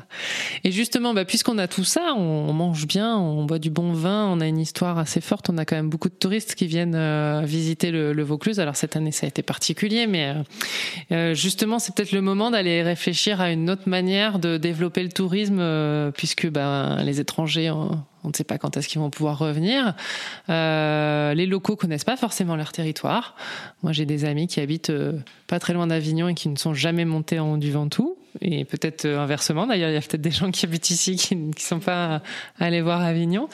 [0.64, 4.26] Et justement, bah, puisqu'on a tout ça, on, mange bien, on boit du bon vin,
[4.26, 5.50] on a une histoire assez forte.
[5.50, 8.60] On a quand même beaucoup de touristes qui viennent euh, visiter le, le Vaucluse.
[8.60, 10.42] Alors cette année, ça a été particulier, mais euh,
[11.12, 15.10] euh, justement, c'est peut-être le moment d'aller réfléchir à une autre manière de développer le
[15.10, 17.72] tourisme, euh, puisque bah, les étrangers,
[18.24, 19.94] on, ne sait pas quand est-ce qu'ils vont pouvoir revenir.
[20.48, 23.36] Euh, les locaux connaissent pas forcément leur territoire.
[23.82, 26.74] Moi, j'ai des amis qui habitent euh, pas très loin d'Avignon et qui ne sont
[26.74, 28.16] jamais montés en haut du Ventoux.
[28.40, 31.34] Et peut-être euh, inversement, d'ailleurs, il y a peut-être des gens qui habitent ici qui
[31.34, 32.22] ne sont pas
[32.58, 33.48] allés voir Avignon.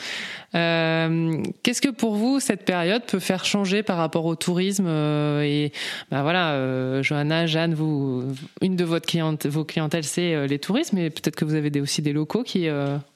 [0.53, 5.73] Qu'est-ce que pour vous, cette période peut faire changer par rapport au tourisme Et
[6.13, 8.23] ben voilà, Johanna, Jeanne, vous,
[8.61, 9.09] une de votre
[9.49, 12.69] vos clientèles, c'est les touristes, mais peut-être que vous avez aussi des locaux qui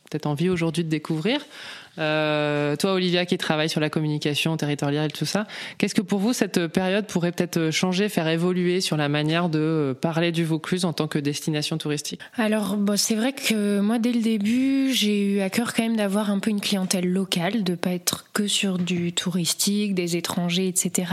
[0.08, 1.44] peut-être envie aujourd'hui de découvrir.
[1.98, 5.46] Euh, toi, Olivia, qui travaille sur la communication territoriale et tout ça,
[5.78, 9.58] qu'est-ce que pour vous cette période pourrait peut-être changer, faire évoluer sur la manière de
[9.58, 12.20] euh, parler du Vaucluse en tant que destination touristique?
[12.36, 15.96] Alors, bon, c'est vrai que moi, dès le début, j'ai eu à cœur quand même
[15.96, 20.68] d'avoir un peu une clientèle locale, de pas être que sur du touristique, des étrangers,
[20.68, 21.12] etc.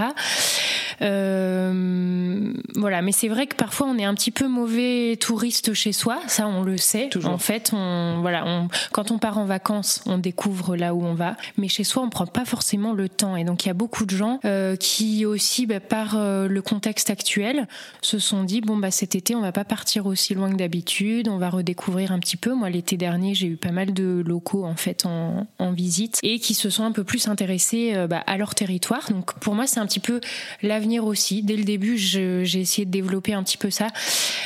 [1.01, 5.91] Euh, voilà, mais c'est vrai que parfois on est un petit peu mauvais touriste chez
[5.91, 7.09] soi, ça on le sait.
[7.09, 7.31] Toujours.
[7.31, 11.13] En fait, on, voilà, on, quand on part en vacances, on découvre là où on
[11.13, 11.36] va.
[11.57, 13.36] Mais chez soi, on prend pas forcément le temps.
[13.36, 16.61] Et donc, il y a beaucoup de gens euh, qui aussi, bah, par euh, le
[16.61, 17.67] contexte actuel,
[18.01, 21.28] se sont dit bon bah cet été, on va pas partir aussi loin que d'habitude.
[21.28, 22.53] On va redécouvrir un petit peu.
[22.53, 26.53] Moi, l'été dernier, j'ai eu pas mal de locaux en fait en, visite et qui
[26.53, 29.09] se sont un peu plus intéressés euh, bah, à leur territoire.
[29.11, 30.21] Donc, pour moi, c'est un petit peu
[30.61, 31.41] l'avenir aussi.
[31.43, 33.88] Dès le début, j'ai essayé de développer un petit peu ça.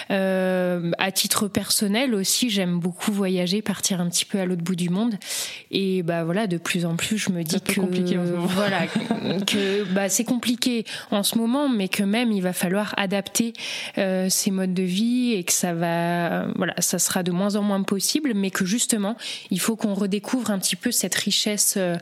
[0.10, 4.90] À titre personnel aussi, j'aime beaucoup voyager, partir un petit peu à l'autre bout du
[4.90, 5.16] monde.
[5.72, 8.48] Et bah voilà, de plus en plus, je me dis que compliqué en ce moment.
[8.48, 8.88] voilà
[9.48, 13.54] que bah c'est compliqué en ce moment, mais que même il va falloir adapter
[13.98, 17.62] euh, ces modes de vie et que ça va voilà, ça sera de moins en
[17.62, 19.18] moins possible, mais que justement,
[19.52, 21.76] il faut qu'on redécouvre un petit peu cette richesse.
[21.78, 21.96] Euh,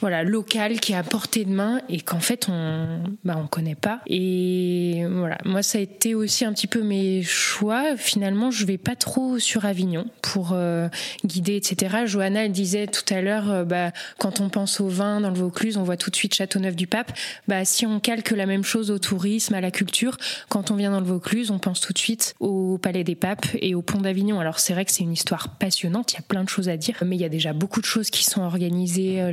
[0.00, 3.74] voilà local qui est à portée de main et qu'en fait on bah on connaît
[3.74, 4.00] pas.
[4.06, 7.96] Et voilà moi ça a été aussi un petit peu mes choix.
[7.96, 10.88] Finalement je vais pas trop sur Avignon pour euh,
[11.24, 15.20] guider etc Johanna elle disait tout à l'heure euh, bah quand on pense au vin
[15.20, 17.12] dans le Vaucluse on voit tout de suite Châteauneuf du Pape.
[17.48, 20.16] Bah si on calque la même chose au tourisme à la culture
[20.48, 23.46] quand on vient dans le Vaucluse on pense tout de suite au Palais des Papes
[23.60, 24.40] et au pont d'Avignon.
[24.40, 26.76] Alors c'est vrai que c'est une histoire passionnante il y a plein de choses à
[26.76, 29.32] dire mais il y a déjà beaucoup de choses qui sont organisées euh,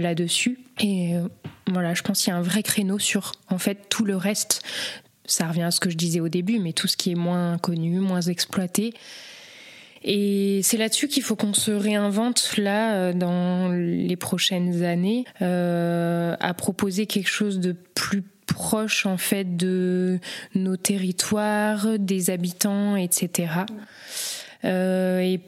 [0.80, 1.28] et euh,
[1.72, 4.62] voilà, je pense qu'il y a un vrai créneau sur en fait tout le reste.
[5.26, 7.58] Ça revient à ce que je disais au début, mais tout ce qui est moins
[7.58, 8.94] connu, moins exploité.
[10.08, 16.36] Et c'est là-dessus qu'il faut qu'on se réinvente là euh, dans les prochaines années euh,
[16.40, 20.20] à proposer quelque chose de plus proche en fait de
[20.54, 23.50] nos territoires, des habitants, etc.
[24.64, 25.42] Euh, et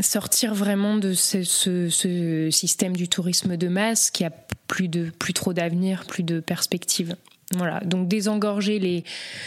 [0.00, 4.30] sortir vraiment de ce, système du tourisme de masse qui a
[4.66, 7.16] plus de plus trop d'avenir, plus de perspectives.
[7.56, 9.04] Voilà, donc désengorger les,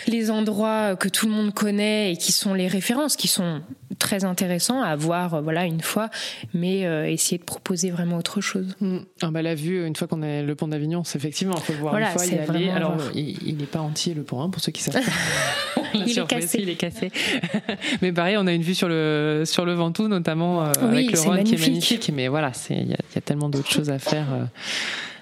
[0.08, 3.62] les endroits que tout le monde connaît et qui sont les références, qui sont
[3.98, 6.10] très intéressants à voir voilà, une fois,
[6.54, 8.76] mais euh, essayer de proposer vraiment autre chose.
[8.80, 8.98] Mmh.
[9.22, 11.80] Ah bah, la vue, une fois qu'on a le pont d'Avignon, c'est effectivement, faut le
[11.80, 12.70] voir voilà, une fois, y aller.
[12.70, 13.12] Alors, voir.
[13.16, 15.82] il n'est pas entier le pont, hein, pour ceux qui savent pas.
[15.94, 16.60] il, est cassé.
[16.62, 17.12] il est cassé.
[18.02, 21.12] mais pareil, on a une vue sur le, sur le Ventoux, notamment euh, oui, avec
[21.12, 22.12] le Rhône qui est magnifique.
[22.14, 24.26] Mais voilà, il y, y, a tellement d'autres choses à faire.
[24.32, 24.44] Euh,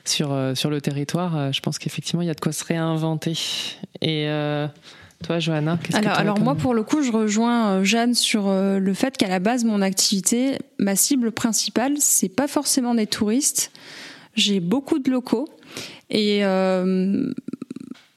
[0.08, 3.34] sur, euh, sur le territoire, je pense qu'effectivement, il y a de quoi se réinventer.
[4.02, 4.68] Et euh,
[5.26, 8.78] toi, Johanna, qu'est-ce alors, que alors moi, pour le coup, je rejoins Jeanne sur euh,
[8.78, 13.72] le fait qu'à la base, mon activité, ma cible principale, c'est pas forcément des touristes.
[14.36, 15.48] J'ai beaucoup de locaux
[16.12, 17.32] et euh,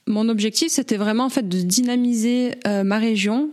[0.07, 3.51] mon objectif, c'était vraiment en fait de dynamiser euh, ma région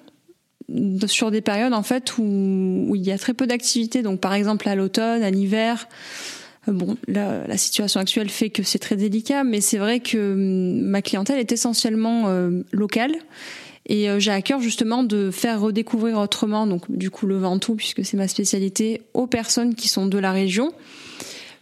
[1.05, 4.01] sur des périodes en fait où, où il y a très peu d'activités.
[4.01, 5.87] Donc, par exemple, à l'automne, à l'hiver.
[6.67, 11.39] Bon, la, situation actuelle fait que c'est très délicat, mais c'est vrai que ma clientèle
[11.39, 13.15] est essentiellement euh, locale.
[13.87, 17.75] Et euh, j'ai à cœur justement de faire redécouvrir autrement, donc du coup le Ventoux,
[17.75, 20.71] puisque c'est ma spécialité, aux personnes qui sont de la région.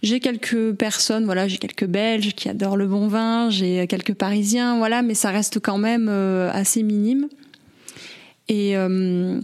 [0.01, 4.77] J'ai quelques personnes, voilà, j'ai quelques Belges qui adorent le bon vin, j'ai quelques Parisiens,
[4.77, 7.27] voilà, mais ça reste quand même euh, assez minime.
[8.47, 9.39] Et euh,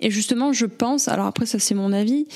[0.00, 2.26] et justement, je pense, alors après ça c'est mon avis,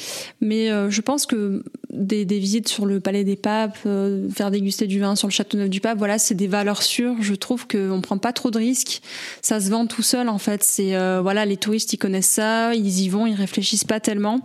[0.41, 4.87] mais je pense que des, des, visites sur le Palais des Papes, euh, faire déguster
[4.87, 7.15] du vin sur le Châteauneuf du Pape, voilà, c'est des valeurs sûres.
[7.21, 9.01] Je trouve qu'on prend pas trop de risques.
[9.43, 10.63] Ça se vend tout seul en fait.
[10.63, 14.41] C'est euh, voilà, les touristes ils connaissent ça, ils y vont, ils réfléchissent pas tellement.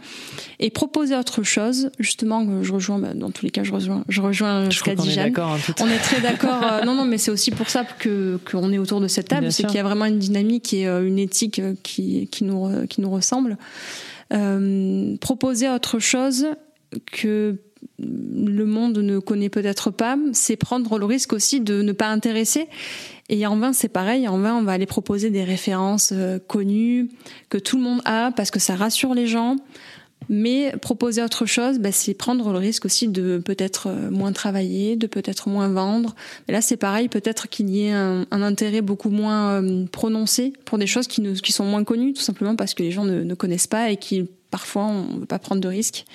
[0.60, 4.22] Et proposer autre chose, justement, je rejoins, bah, dans tous les cas, je rejoins, je
[4.22, 5.34] rejoins je ce qu'a dit Jeanne.
[5.38, 6.62] On, on est très d'accord.
[6.64, 9.52] euh, non, non, mais c'est aussi pour ça que qu'on est autour de cette table,
[9.52, 13.10] c'est qu'il y a vraiment une dynamique et une éthique qui qui nous qui nous
[13.10, 13.58] ressemble.
[14.34, 16.46] Euh, proposer autre chose
[17.12, 17.58] que
[18.00, 22.68] le monde ne connaît peut-être pas, c'est prendre le risque aussi de ne pas intéresser.
[23.30, 24.28] Et en vin, c'est pareil.
[24.28, 27.10] En vin, on va aller proposer des références euh, connues
[27.50, 29.56] que tout le monde a parce que ça rassure les gens.
[30.30, 35.08] Mais proposer autre chose, bah, c'est prendre le risque aussi de peut-être moins travailler, de
[35.08, 36.16] peut-être moins vendre.
[36.48, 40.78] Mais là, c'est pareil, peut-être qu'il y ait un, intérêt beaucoup moins euh, prononcé pour
[40.78, 43.68] des choses qui, sont moins connues, tout simplement parce que les gens ne, ne connaissent
[43.68, 46.06] pas et qui parfois on ne veut pas prendre de risques.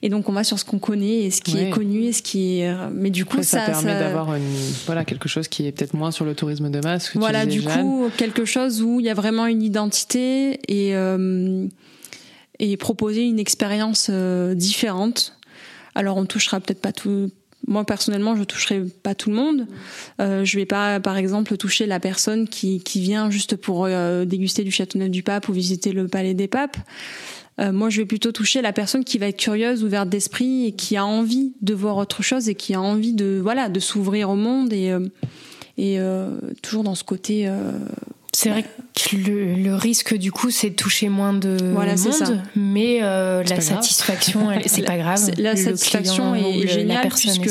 [0.00, 2.22] Et donc on va sur ce qu'on connaît et ce qui est connu et ce
[2.22, 2.74] qui est.
[2.92, 4.42] Mais du coup, Après, ça, ça, permet ça- d'avoir une,
[4.86, 7.08] voilà, quelque chose qui est peut-être moins sur le tourisme de masse.
[7.08, 7.82] que tu Voilà, disais, du Jeanne.
[7.82, 11.66] coup, quelque chose où il y a vraiment une identité et, euh,
[12.58, 15.36] et proposer une expérience euh, différente.
[15.94, 17.30] Alors, on touchera peut-être pas tout.
[17.66, 19.66] Moi, personnellement, je toucherai pas tout le monde.
[20.20, 24.24] Euh, je vais pas, par exemple, toucher la personne qui, qui vient juste pour euh,
[24.24, 26.76] déguster du Châteauneuf du Pape ou visiter le Palais des Papes.
[27.60, 30.72] Euh, moi, je vais plutôt toucher la personne qui va être curieuse, ouverte d'esprit et
[30.72, 34.30] qui a envie de voir autre chose et qui a envie de voilà de s'ouvrir
[34.30, 35.00] au monde et euh,
[35.78, 35.98] et
[36.60, 37.50] toujours dans ce côté
[38.34, 43.00] C'est vrai que le, risque du coup c'est de toucher moins de voilà, monde, mais
[43.02, 45.30] euh, la satisfaction c'est pas grave.
[45.38, 47.48] La satisfaction est géniale puisque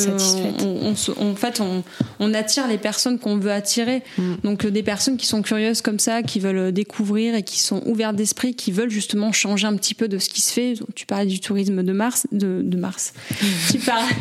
[0.64, 1.84] on, en fait on,
[2.20, 4.02] on, attire les personnes qu'on veut attirer.
[4.18, 4.34] Mm.
[4.44, 8.16] Donc des personnes qui sont curieuses comme ça, qui veulent découvrir et qui sont ouvertes
[8.16, 10.74] d'esprit, qui veulent justement changer un petit peu de ce qui se fait.
[10.96, 13.14] Tu parlais du tourisme de Mars, de, de Mars.
[13.72, 14.16] tu, parlais,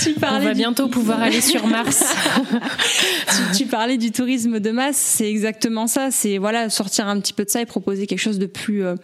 [0.00, 0.46] tu parlais.
[0.46, 2.04] On va bientôt pouvoir aller sur Mars.
[3.52, 6.10] tu, tu parlais du tourisme de masse, c'est exactement ça.
[6.10, 8.96] C'est voilà sortir un petit peu de ça et proposer quelque chose de plus euh,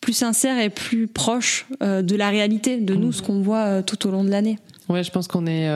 [0.00, 3.82] plus sincère et plus proche euh, de la réalité, de nous, ce qu'on voit euh,
[3.82, 4.58] tout au long de l'année.
[4.88, 5.68] Ouais, je pense qu'on est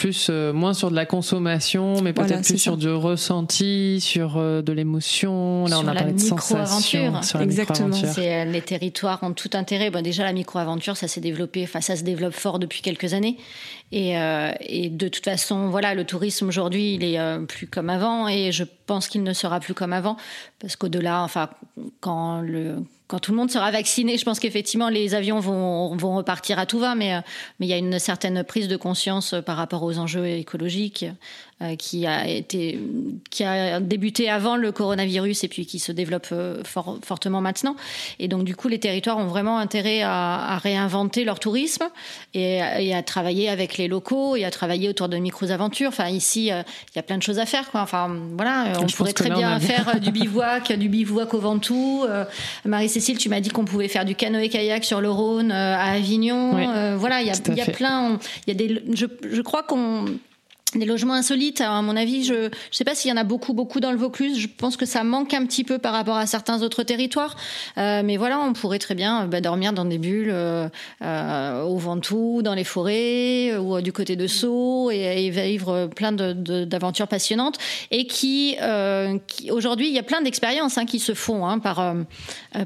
[0.00, 4.62] plus euh, moins sur de la consommation, mais peut-être plus sur du ressenti, sur euh,
[4.62, 5.66] de l'émotion.
[5.66, 7.22] Là, on a parlé de sensation.
[7.22, 7.92] Sur Exactement.
[7.92, 9.90] C'est, euh, les territoires ont tout intérêt.
[9.90, 13.36] Bon, déjà, la micro-aventure, ça s'est développé, enfin, ça se développe fort depuis quelques années.
[13.92, 14.14] Et,
[14.60, 18.62] et de toute façon, voilà, le tourisme aujourd'hui, il est plus comme avant, et je
[18.86, 20.16] pense qu'il ne sera plus comme avant,
[20.60, 21.50] parce qu'au-delà, enfin,
[22.00, 22.76] quand le
[23.10, 26.78] quand tout le monde sera vacciné, je pense qu'effectivement les avions vont, repartir à tout
[26.78, 27.16] va, mais,
[27.58, 31.04] mais il y a une certaine prise de conscience par rapport aux enjeux écologiques.
[31.04, 32.78] euh, qui a été
[33.30, 37.76] qui a débuté avant le coronavirus et puis qui se développe euh, fortement maintenant.
[38.18, 41.84] Et donc du coup, les territoires ont vraiment intérêt à, réinventer leur tourisme
[42.34, 45.88] et, à travailler avec les locaux et à travailler autour de micro-aventures.
[45.88, 47.70] Enfin ici, euh, il y a plein de choses à faire.
[47.70, 47.82] Quoi.
[47.82, 52.06] Enfin voilà, on pourrait très bien faire du bivouac, du bivouac au Ventoux.
[52.64, 56.96] Marie-Cécile, tu m'as dit qu'on pouvait faire du canoë-kayak sur le Rhône à Avignon.
[56.96, 58.18] voilà, il y a, y a plein.
[58.46, 58.82] Il y a des.
[58.94, 60.06] Je, je crois qu'on
[60.78, 63.54] des logements insolites, à mon avis, je ne sais pas s'il y en a beaucoup,
[63.54, 64.38] beaucoup dans le Vaucluse.
[64.38, 67.36] Je pense que ça manque un petit peu par rapport à certains autres territoires.
[67.78, 70.68] Euh, mais voilà, on pourrait très bien bah, dormir dans des bulles euh,
[71.02, 77.08] euh, au Ventoux, dans les forêts ou du côté de Sceaux et, vivre plein d'aventures
[77.08, 77.58] passionnantes.
[77.90, 78.56] Et qui,
[79.50, 81.94] aujourd'hui, il y a plein d'expériences hein, qui se font hein, par,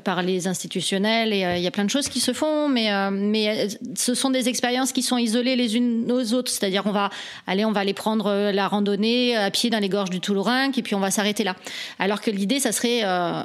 [0.03, 2.69] par les institutionnels et il y a plein de choses qui se font.
[2.69, 6.51] Mais, mais ce sont des expériences qui sont isolées les unes aux autres.
[6.51, 7.11] C'est-à-dire, on va
[7.47, 10.71] aller, on va aller prendre euh, la randonnée à pied dans les gorges du Toulourin,
[10.71, 11.57] et puis on va s'arrêter là.
[11.99, 13.43] Alors que l'idée, ça serait, euh,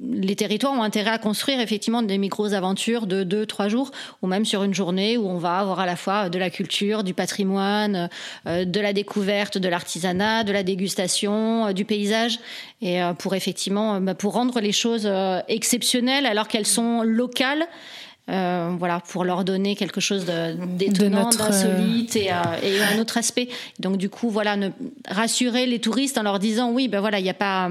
[0.00, 3.90] les territoires ont intérêt à construire effectivement des micro-aventures de deux, trois jours,
[4.22, 7.04] ou même sur une journée où on va avoir à la fois de la culture,
[7.04, 8.08] du patrimoine,
[8.46, 12.38] euh, de la découverte, de l'artisanat, de la dégustation, du paysage,
[12.80, 15.10] et pour effectivement, bah, pour rendre les choses
[15.48, 17.66] exceptionnelles alors qu'elles sont locales
[18.28, 23.48] euh, voilà, pour leur donner quelque chose d'étonnant, d'insolite et, euh, et, un autre aspect.
[23.78, 24.68] Donc du coup, voilà, ne,
[25.08, 27.70] rassurer les touristes en leur disant oui, ben voilà, il n'y a pas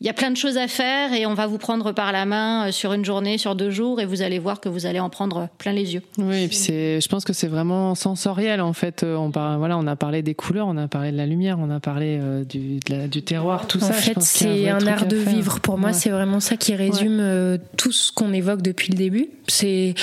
[0.00, 2.24] il y a plein de choses à faire et on va vous prendre par la
[2.24, 4.98] main euh, sur une journée, sur deux jours et vous allez voir que vous allez
[4.98, 6.02] en prendre plein les yeux.
[6.16, 9.02] Oui, et puis c'est, je pense que c'est vraiment sensoriel en fait.
[9.02, 11.70] Euh, on voilà, on a parlé des couleurs, on a parlé de la lumière, on
[11.70, 12.78] a parlé euh, du,
[13.08, 13.90] du terroir, tout ça.
[13.90, 15.60] En fait, c'est un, art de vivre.
[15.60, 19.28] Pour moi, c'est vraiment ça qui résume tout ce qu'on évoque depuis le début.
[19.48, 19.94] C'est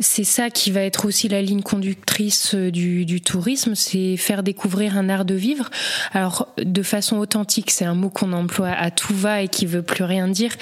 [0.00, 4.42] c'est ça qui va être aussi la ligne conductrice euh, du, du tourisme, c'est faire
[4.42, 5.70] découvrir un art de vivre.
[6.12, 9.82] Alors de façon authentique, c'est un mot qu'on emploie à tout va et qui veut
[9.82, 10.52] plus rien dire,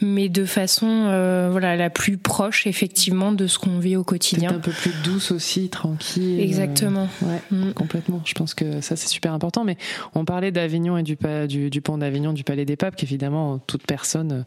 [0.00, 4.50] mais de façon euh, voilà la plus proche effectivement de ce qu'on vit au quotidien.
[4.50, 6.40] Un peu plus douce aussi, tranquille.
[6.40, 7.08] Exactement.
[7.22, 7.72] ouais, mm.
[7.72, 8.20] complètement.
[8.24, 9.64] Je pense que ça c'est super important.
[9.64, 9.78] Mais
[10.14, 11.16] on parlait d'Avignon et du,
[11.48, 14.44] du, du pont d'Avignon, du Palais des Papes, qu'évidemment toute personne.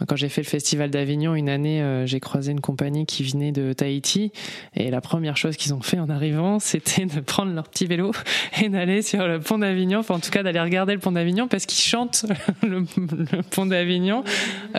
[0.00, 3.52] Euh, quand j'ai fait le festival d'Avignon une année, j'ai croisé une compagnie qui venait
[3.52, 4.30] de Tahiti.
[4.76, 8.12] Et la première chose qu'ils ont fait en arrivant, c'était de prendre leur petit vélo
[8.60, 11.48] et d'aller sur le pont d'Avignon, enfin en tout cas d'aller regarder le pont d'Avignon
[11.48, 12.26] parce qu'ils chantent
[12.62, 12.84] le,
[13.50, 14.22] pont d'Avignon.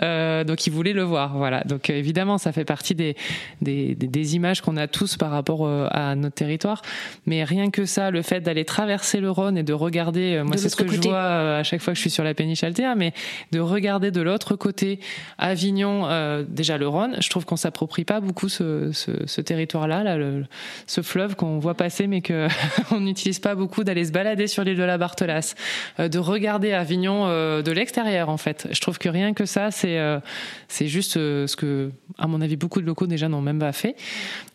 [0.02, 1.36] Euh, donc ils voulaient le voir.
[1.36, 1.64] Voilà.
[1.64, 3.16] Donc euh, évidemment, ça fait partie des,
[3.60, 6.82] des, des images qu'on a tous par rapport euh, à notre territoire.
[7.26, 10.68] Mais rien que ça, le fait d'aller traverser le Rhône et de regarder, moi c'est
[10.68, 13.12] ce que je vois à chaque fois que je suis sur la péniche Altea, mais
[13.50, 15.00] de regarder de l'autre côté
[15.38, 20.18] Avignon, déjà le Rhône, je trouve qu'on s'approprie pas beaucoup ce, ce, territoire-là, là,
[20.86, 22.48] ce fleuve qu'on voit passer mais que
[22.90, 25.54] on n'utilise pas beaucoup, d'aller se balader sur l'île de la Barthelasse,
[25.98, 28.68] euh, de regarder Avignon euh, de l'extérieur en fait.
[28.70, 30.20] Je trouve que rien que ça, c'est euh,
[30.68, 33.96] c'est juste ce que, à mon avis, beaucoup de locaux déjà n'ont même pas fait.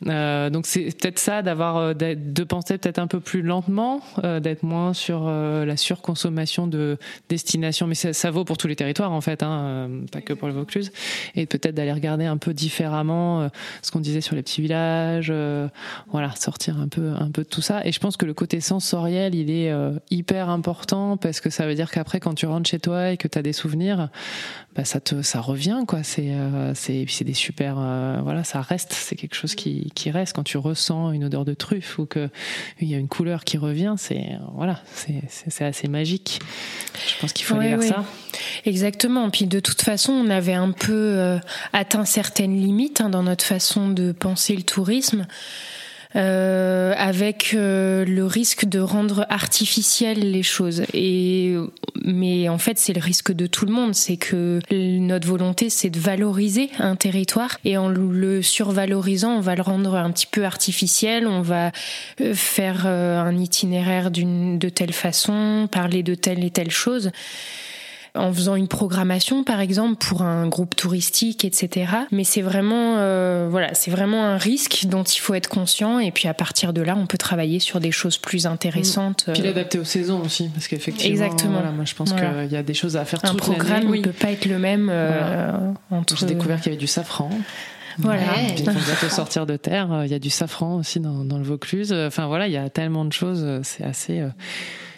[0.01, 4.01] donc c'est peut-être ça d'avoir de penser peut-être un peu plus lentement,
[4.41, 6.97] d'être moins sur la surconsommation de
[7.29, 10.47] destinations, mais ça, ça, vaut pour tous les territoires en fait, hein, pas que pour
[10.47, 10.91] le Vaucluse,
[11.35, 13.49] et peut-être d'aller regarder un peu différemment
[13.81, 15.33] ce qu'on disait sur les petits villages,
[16.11, 17.85] voilà, sortir un peu, un peu de tout ça.
[17.85, 19.73] Et je pense que le côté sensoriel, il est
[20.11, 23.27] hyper important parce que ça veut dire qu'après, quand tu rentres chez toi et que
[23.27, 24.09] tu as des souvenirs,
[24.75, 26.03] bah, ça te, ça revient, quoi.
[26.03, 26.33] C'est,
[26.75, 27.75] c'est, c'est des super,
[28.23, 28.93] voilà, ça reste.
[28.93, 32.29] C'est quelque chose qui, qui reste quand tu ressens une odeur de truffe ou que
[32.79, 33.95] il y a une couleur qui revient.
[33.97, 36.39] C'est, voilà, c'est, c'est assez magique.
[37.07, 38.03] Je pense qu'il faut aller vers ça.
[38.65, 39.29] Exactement.
[39.29, 41.39] Puis de toute façon, on avait un peu euh,
[41.73, 45.25] atteint certaines limites hein, dans notre façon de penser le tourisme.
[46.15, 50.83] Euh, avec euh, le risque de rendre artificielles les choses.
[50.93, 51.55] Et
[52.05, 55.89] mais en fait, c'est le risque de tout le monde, c'est que notre volonté, c'est
[55.89, 60.45] de valoriser un territoire et en le survalorisant, on va le rendre un petit peu
[60.45, 61.27] artificiel.
[61.27, 61.71] On va
[62.21, 67.11] euh, faire un itinéraire d'une de telle façon, parler de telle et telle chose
[68.17, 71.91] en faisant une programmation par exemple pour un groupe touristique, etc.
[72.11, 76.11] Mais c'est vraiment, euh, voilà, c'est vraiment un risque dont il faut être conscient et
[76.11, 79.29] puis à partir de là, on peut travailler sur des choses plus intéressantes.
[79.33, 81.61] Puis l'adapter aux saisons aussi, parce qu'effectivement, Exactement.
[81.73, 83.19] moi je pense qu'il y a des choses à faire.
[83.23, 84.89] Un programme ne peut pas être le même.
[84.91, 85.51] Euh,
[85.91, 86.17] entre...
[86.17, 87.29] J'ai découvert qu'il y avait du safran.
[87.99, 88.21] Voilà.
[88.55, 90.03] il faut bientôt sortir de terre.
[90.05, 91.93] Il y a du safran aussi dans, dans le Vaucluse.
[91.93, 93.45] Enfin voilà, il y a tellement de choses.
[93.63, 94.19] C'est assez.
[94.19, 94.29] Euh,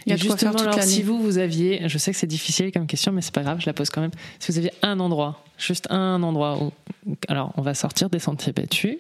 [0.06, 2.88] il y a justement, alors, si vous, vous aviez, je sais que c'est difficile comme
[2.88, 4.12] question, mais c'est pas grave, je la pose quand même.
[4.40, 6.72] Si vous aviez un endroit, juste un endroit où,
[7.28, 8.98] alors on va sortir des sentiers battus,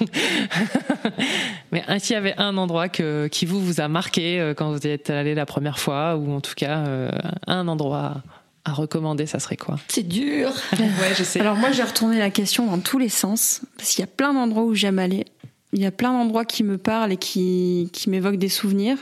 [1.72, 4.86] mais s'il y avait un endroit que, qui vous, vous a marqué euh, quand vous
[4.86, 7.10] êtes allé la première fois, ou en tout cas euh,
[7.46, 8.22] un endroit
[8.64, 9.78] à recommander, ça serait quoi?
[9.88, 10.52] C'est dur.
[10.78, 11.40] ouais, je sais.
[11.40, 14.34] Alors moi, j'ai retourné la question dans tous les sens, parce qu'il y a plein
[14.34, 15.24] d'endroits où j'aime aller.
[15.72, 18.98] Il y a plein d'endroits qui me parlent et qui, qui m'évoquent des souvenirs.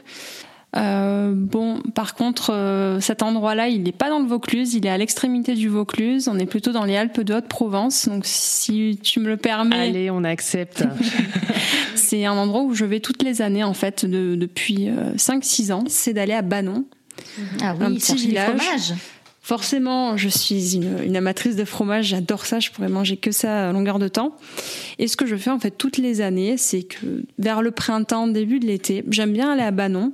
[0.77, 4.91] Euh, bon, par contre, euh, cet endroit-là, il n'est pas dans le Vaucluse, il est
[4.91, 6.29] à l'extrémité du Vaucluse.
[6.29, 8.09] On est plutôt dans les Alpes de Haute-Provence.
[8.09, 10.85] Donc, si tu me le permets, allez, on accepte.
[11.95, 15.85] c'est un endroit où je vais toutes les années, en fait, depuis 5-6 euh, ans.
[15.89, 16.85] C'est d'aller à Banon,
[17.62, 18.95] ah oui, un petit village.
[19.41, 23.71] Forcément, je suis une, une, amatrice de fromage, j'adore ça, je pourrais manger que ça
[23.71, 24.37] à longueur de temps.
[24.99, 28.27] Et ce que je fais en fait toutes les années, c'est que vers le printemps,
[28.27, 30.12] début de l'été, j'aime bien aller à Banon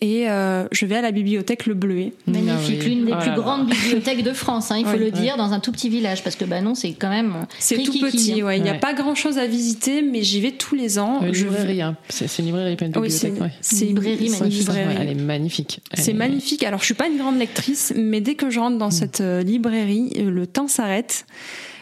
[0.00, 2.12] et euh, je vais à la bibliothèque Le Bleuet.
[2.26, 5.52] Magnifique, ah l'une des plus grandes bibliothèques de France, hein, il faut le dire, dans
[5.52, 7.46] un tout petit village, parce que bah non, c'est quand même.
[7.58, 8.58] C'est tout petit, ouais.
[8.58, 11.20] il n'y a pas grand chose à visiter, mais j'y vais tous les ans.
[11.22, 11.96] Une librairie, hein.
[12.08, 13.34] c'est une librairie pleine de bibliothèque.
[13.60, 14.68] C'est une librairie magnifique.
[14.74, 15.80] Elle est magnifique.
[15.94, 16.62] C'est magnifique.
[16.62, 18.92] Alors, je suis pas une grande lectrice, mais dès que je rentre dans mm.
[18.92, 21.26] cette euh, librairie, euh, le temps s'arrête.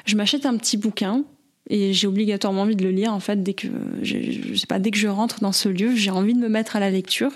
[0.07, 1.25] Je m'achète un petit bouquin
[1.71, 3.67] et j'ai obligatoirement envie de le lire en fait dès que
[4.03, 4.17] je,
[4.57, 6.81] sais pas dès que je rentre dans ce lieu j'ai envie de me mettre à
[6.81, 7.33] la lecture.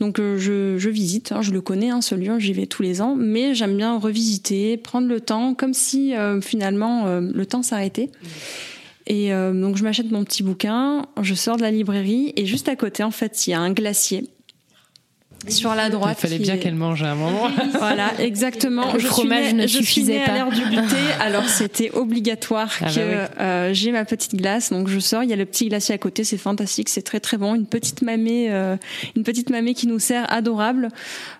[0.00, 2.82] Donc euh, je, je, visite hein, je le connais hein, ce lieu j'y vais tous
[2.82, 7.46] les ans mais j'aime bien revisiter prendre le temps comme si euh, finalement euh, le
[7.46, 8.10] temps s'arrêtait.
[9.08, 12.76] Et donc je m'achète mon petit bouquin je sors de la librairie et juste à
[12.76, 14.28] côté en fait il y a un glacier
[15.48, 16.18] sur la droite.
[16.18, 17.48] Il fallait bien qu'elle mange à un moment.
[17.78, 18.92] voilà, exactement.
[18.92, 20.32] Le je fromage suis ne je suffisait suis pas.
[20.32, 24.70] à l'heure du goûter, alors c'était obligatoire ah bah que euh, j'ai ma petite glace.
[24.70, 27.20] Donc je sors, il y a le petit glacier à côté, c'est fantastique, c'est très
[27.20, 27.54] très bon.
[27.54, 28.76] Une petite mamée, euh,
[29.16, 30.88] une petite mamée qui nous sert adorable.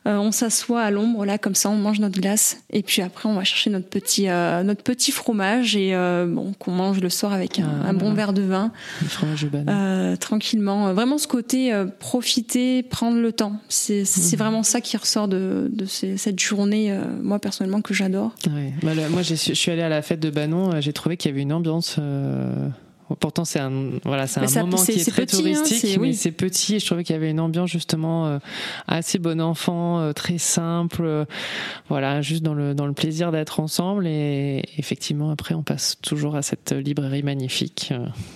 [0.06, 2.58] Euh, on s'assoit à l'ombre là, comme ça, on mange notre glace.
[2.70, 5.92] Et puis après, on va chercher notre petit notre petit fromage et
[6.26, 8.72] bon qu'on mange le soir avec un, ah, bon verre de vin.
[9.00, 10.16] Le fromage de banane.
[10.18, 10.92] tranquillement.
[10.92, 13.54] Vraiment ce côté profiter, prendre le temps.
[13.68, 14.38] C'est c'est mhm.
[14.38, 18.34] vraiment ça qui ressort de, cette journée, euh, moi personnellement, que j'adore.
[18.82, 21.34] Bah, moi, je suis allée à la fête de Banon, euh, j'ai trouvé qu'il y
[21.34, 22.68] avait une ambiance euh,
[23.20, 23.70] Pourtant, c'est un,
[24.04, 26.76] voilà, c'est un moment qui est, très hein, touristique, mais c'est petit.
[26.76, 28.38] Et je trouvais qu'il y avait une ambiance justement euh,
[28.86, 31.02] assez bon enfant, euh, très simple.
[31.04, 31.24] Euh,
[31.88, 34.06] voilà, juste dans le, dans le plaisir d'être ensemble.
[34.06, 37.92] Et effectivement, après, on passe toujours à cette librairie magnifique.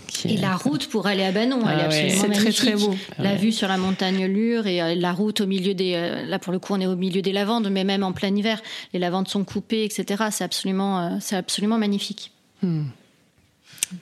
[0.08, 2.56] Qui et la route pour aller à Banon, elle est ah absolument magnifique.
[2.56, 2.94] Très, très beau.
[3.18, 6.24] La vue sur la montagne Lure et la route au milieu des.
[6.26, 8.60] Là, pour le coup, on est au milieu des lavandes, mais même en plein hiver,
[8.92, 10.24] les lavandes sont coupées, etc.
[10.30, 12.32] C'est absolument, c'est absolument magnifique.
[12.62, 12.84] Hmm.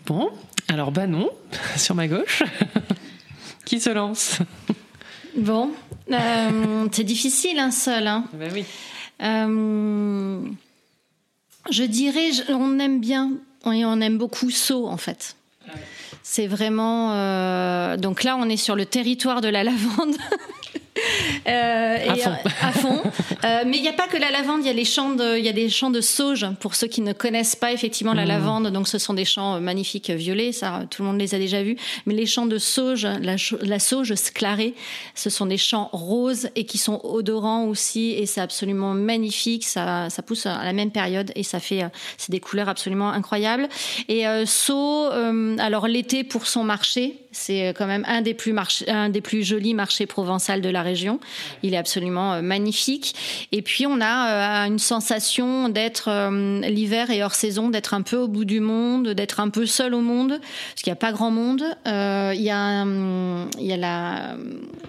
[0.07, 0.31] Bon,
[0.69, 1.31] alors bah non,
[1.77, 2.43] sur ma gauche.
[3.65, 4.39] Qui se lance
[5.37, 5.71] Bon,
[6.13, 8.07] euh, c'est difficile un seul.
[8.07, 8.25] Hein.
[8.35, 8.65] Ben oui.
[9.23, 10.41] Euh,
[11.71, 13.33] je dirais, on aime bien,
[13.65, 15.37] on aime beaucoup Sceaux en fait.
[16.23, 17.13] C'est vraiment.
[17.13, 20.17] Euh, donc là, on est sur le territoire de la lavande.
[21.47, 23.03] et, à fond.
[23.43, 25.45] mais il n'y a pas que la lavande, il y a les champs de, il
[25.45, 28.29] y a des champs de sauge pour ceux qui ne connaissent pas effectivement la mmh.
[28.29, 28.67] lavande.
[28.69, 31.77] Donc ce sont des champs magnifiques violets, ça tout le monde les a déjà vus.
[32.07, 34.75] Mais les champs de sauge, la, la sauge sclarée,
[35.15, 39.65] ce sont des champs roses et qui sont odorants aussi et c'est absolument magnifique.
[39.65, 41.85] Ça, ça pousse à la même période et ça fait,
[42.17, 43.69] c'est des couleurs absolument incroyables.
[44.09, 48.55] Et euh, Sceaux, euh, alors l'été pour son marché, c'est quand même un des plus
[48.89, 51.21] un des plus jolis marchés provençal de la région.
[51.63, 53.15] Il est absolument euh, magnifique.
[53.53, 56.11] Et puis on a une sensation d'être
[56.69, 59.95] l'hiver et hors saison, d'être un peu au bout du monde, d'être un peu seul
[59.95, 61.63] au monde, parce qu'il n'y a pas grand monde.
[61.87, 64.37] Il y a, il y a la,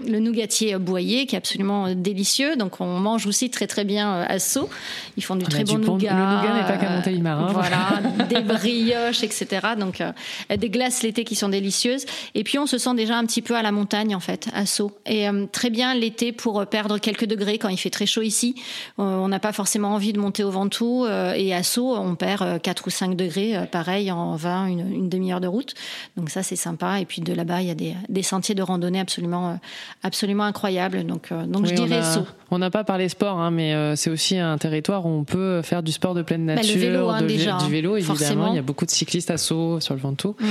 [0.07, 2.55] le nougatier boyer qui est absolument délicieux.
[2.55, 4.69] Donc on mange aussi très très bien à Sceaux.
[5.17, 6.13] Ils font du très bon nougat.
[6.13, 7.51] Le nougat n'est pas qu'à Montélimar.
[7.51, 9.47] Voilà, des brioches, etc.
[9.79, 10.11] Donc euh,
[10.55, 12.05] des glaces l'été qui sont délicieuses.
[12.35, 14.65] Et puis on se sent déjà un petit peu à la montagne en fait, à
[14.65, 14.91] Sceaux.
[15.05, 18.55] Et euh, très bien l'été pour perdre quelques degrés quand il fait très chaud ici.
[18.99, 21.07] Euh, on n'a pas forcément envie de monter au Ventoux.
[21.07, 25.41] et à Sceaux, on perd 4 ou 5 degrés, pareil, en 20, une, une demi-heure
[25.41, 25.73] de route.
[26.17, 26.99] Donc ça, c'est sympa.
[26.99, 29.59] Et puis de là-bas, il y a des, des, sentiers de randonnée absolument,
[30.03, 31.05] absolument incroyables.
[31.05, 32.27] Donc, donc je dirais Sceaux.
[32.51, 35.81] On n'a pas parlé sport, hein, mais c'est aussi un territoire où on peut faire
[35.83, 38.49] du sport de pleine nature, bah, le vélo, hein, déjà, du vélo évidemment.
[38.51, 40.45] Il y a beaucoup de cyclistes à saut sur le Ventoux, mm.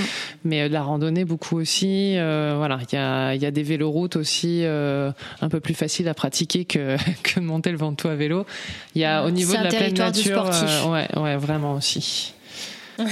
[0.44, 1.73] mais euh, de la randonnée beaucoup aussi.
[1.82, 5.10] Euh, voilà, il y a, y a des véloroutes aussi euh,
[5.40, 8.46] un peu plus faciles à pratiquer que, que de monter le Ventoux à vélo.
[8.94, 10.50] Il y a au niveau de la pleine nature,
[10.88, 12.34] ouais, ouais, vraiment aussi.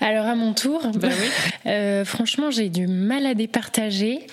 [0.00, 1.08] Alors à mon tour, bah
[1.64, 2.04] oui.
[2.04, 4.26] franchement j'ai du mal à départager.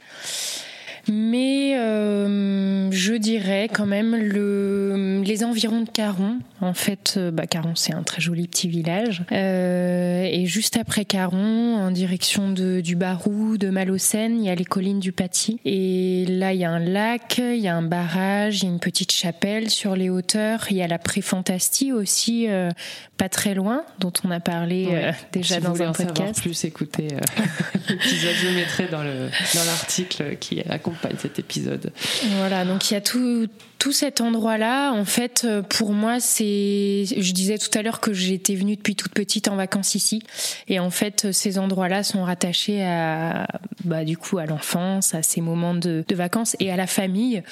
[1.10, 6.40] Mais euh, je dirais quand même le, les environs de Caron.
[6.62, 9.24] En fait, euh, bah, Caron, c'est un très joli petit village.
[9.34, 14.56] Euh, et juste après Caron, en direction de, du Barou, de Malocène, il y a
[14.56, 15.60] les collines du Paty.
[15.66, 18.72] Et là, il y a un lac, il y a un barrage, il y a
[18.72, 20.68] une petite chapelle sur les hauteurs.
[20.70, 22.70] Il y a la Préfantastie aussi, euh,
[23.18, 26.42] pas très loin, dont on a parlé euh, déjà dans un podcast.
[26.42, 27.08] plus écouter
[27.90, 31.92] l'épisode, je mettrai dans l'article dans qui accompagne cet épisode.
[32.38, 33.48] Voilà, donc il y a tout,
[33.80, 34.92] tout cet endroit-là.
[34.94, 37.06] En fait, pour moi, c'est.
[37.06, 40.24] Je disais tout à l'heure que j'étais venue depuis toute petite en vacances ici.
[40.68, 43.48] Et en fait, ces endroits-là sont rattachés à,
[43.84, 47.44] bah, du coup, à l'enfance, à ces moments de, vacances et à la famille.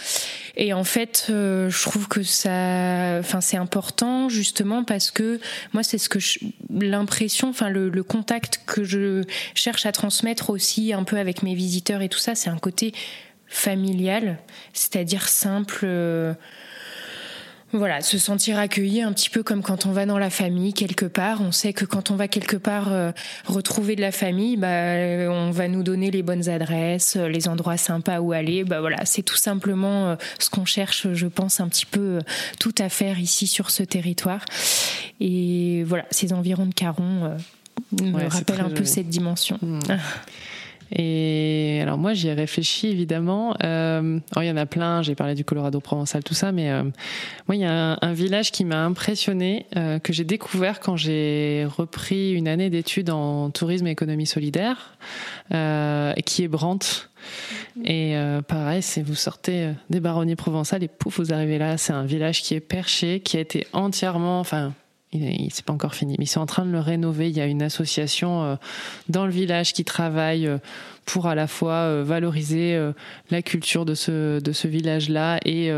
[0.55, 3.19] Et en fait, euh, je trouve que ça.
[3.19, 5.39] Enfin, c'est important, justement, parce que
[5.73, 6.19] moi, c'est ce que
[6.69, 9.23] l'impression, enfin, le contact que je
[9.53, 12.93] cherche à transmettre aussi un peu avec mes visiteurs et tout ça, c'est un côté
[13.51, 14.37] familial,
[14.73, 15.81] c'est-à-dire simple.
[15.83, 16.33] Euh,
[17.73, 21.05] voilà, se sentir accueilli un petit peu comme quand on va dans la famille quelque
[21.05, 21.41] part.
[21.41, 23.11] On sait que quand on va quelque part euh,
[23.45, 24.95] retrouver de la famille, bah,
[25.29, 28.65] on va nous donner les bonnes adresses, les endroits sympas où aller.
[28.65, 32.19] Bah voilà, c'est tout simplement euh, ce qu'on cherche, je pense, un petit peu
[32.59, 34.43] tout à faire ici sur ce territoire.
[35.21, 37.37] Et voilà, ces environs de Caron
[38.01, 39.57] me rappellent un peu cette dimension.
[39.61, 39.79] Hmm.
[40.93, 43.55] Et alors moi j'y ai réfléchi évidemment.
[43.63, 46.83] Euh, il y en a plein, j'ai parlé du Colorado provençal, tout ça, mais euh,
[47.47, 51.65] moi il y a un, village qui m'a impressionné, euh, que j'ai découvert quand j'ai
[51.77, 54.97] repris une année d'études en tourisme et économie solidaire,
[55.49, 57.07] qui est Brandt.
[57.85, 58.15] Et
[58.47, 61.77] pareil, c'est vous sortez des baronnies provençales et pouf, vous arrivez là.
[61.77, 64.73] C'est un village qui est perché, qui a été entièrement, enfin
[65.13, 67.29] il, c'est pas encore fini, mais ils sont en train de le rénover.
[67.29, 68.55] Il y a une association euh,
[69.09, 70.57] dans le village qui travaille euh,
[71.05, 72.79] pour à la fois euh, valoriser
[73.31, 75.71] la culture de ce de ce village-là et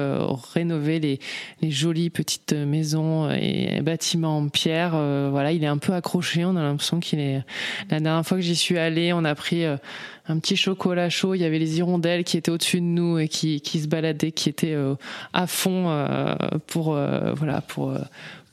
[0.53, 1.19] rénover les
[1.61, 4.91] les jolies petites maisons et bâtiments en pierre.
[4.91, 6.45] voilà, il est un peu accroché.
[6.45, 7.41] On a l'impression qu'il est.
[7.89, 11.35] La dernière fois que j'y suis allée, on a pris un petit chocolat chaud.
[11.35, 14.31] Il y avait les hirondelles qui étaient au-dessus de nous et qui, qui se baladaient,
[14.31, 14.75] qui étaient
[15.31, 16.05] à fond
[16.67, 16.99] pour
[17.35, 17.97] voilà pour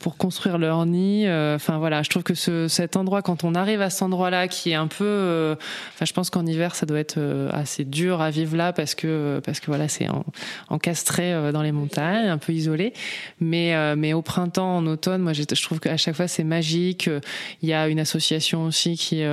[0.01, 1.27] pour construire leur nid.
[1.27, 4.47] Euh, enfin voilà, je trouve que ce, cet endroit, quand on arrive à cet endroit-là,
[4.47, 5.55] qui est un peu, euh,
[5.93, 8.95] enfin je pense qu'en hiver ça doit être euh, assez dur à vivre là parce
[8.95, 10.07] que parce que voilà c'est
[10.69, 12.93] encastré dans les montagnes, un peu isolé.
[13.39, 17.09] Mais mais au printemps, en automne, moi je trouve qu'à chaque fois c'est magique.
[17.61, 19.23] Il y a une association aussi qui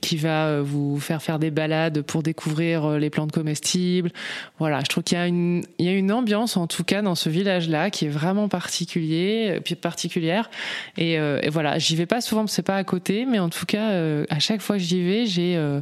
[0.00, 4.12] qui va vous faire faire des balades pour découvrir les plantes comestibles.
[4.58, 7.02] Voilà, je trouve qu'il y a une il y a une ambiance en tout cas
[7.02, 9.58] dans ce village-là qui est vraiment particulier.
[9.80, 10.50] Particulière.
[10.98, 13.90] Euh, et, voilà, j'y vais pas souvent c'est pas à côté, mais en tout cas,
[13.90, 15.80] euh, à chaque fois que j'y vais, j'ai, euh,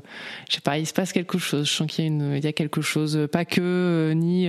[0.48, 1.66] je sais pas, il se passe quelque chose.
[1.66, 4.48] Je sens qu'il y a quelque chose, pas que ni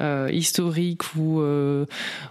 [0.00, 1.84] euh, historique ou, euh,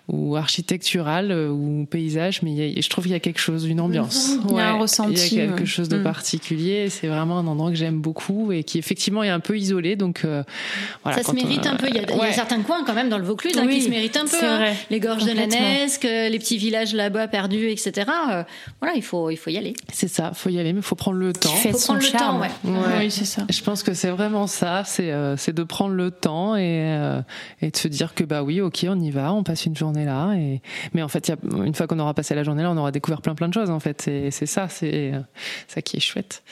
[0.08, 4.38] ou architectural ou paysage, mais je trouve qu'il y a quelque chose, une ambiance.
[4.50, 5.28] Il y a un ressenti.
[5.32, 6.04] Il y a quelque chose de mm.
[6.04, 6.90] particulier.
[6.90, 9.96] C'est vraiment un endroit que j'aime beaucoup et qui effectivement est un peu isolé.
[9.96, 10.26] Donc
[11.04, 11.88] voilà, ça se mérite un peu.
[11.90, 14.28] Il y, a, certains coins quand même dans le Vaucluse hein, qui se méritent un
[14.28, 14.38] peu.
[14.44, 14.74] Hein.
[14.90, 18.10] Les gorges de la Nesque, les petits villages là-bas perdus, etc.
[18.80, 19.74] voilà, il faut, il faut y aller.
[19.92, 21.54] C'est ça, il faut y aller, mais il faut prendre le temps.
[21.66, 22.50] Il faut prendre le temps, ouais.
[23.00, 23.44] Oui, c'est ça.
[23.50, 27.26] Je pense que c'est vraiment ça, c'est c'est de prendre le temps et,
[27.62, 30.06] et de se dire que bah oui, ok, on y va, on passe une journée
[30.06, 30.34] là.
[30.36, 30.62] Et...
[30.94, 32.92] Mais en fait, y a, une fois qu'on aura passé la journée là, on aura
[32.92, 34.02] découvert plein plein de choses en fait.
[34.32, 35.14] C'est ça, c'est
[35.68, 36.44] ça qui est chouette.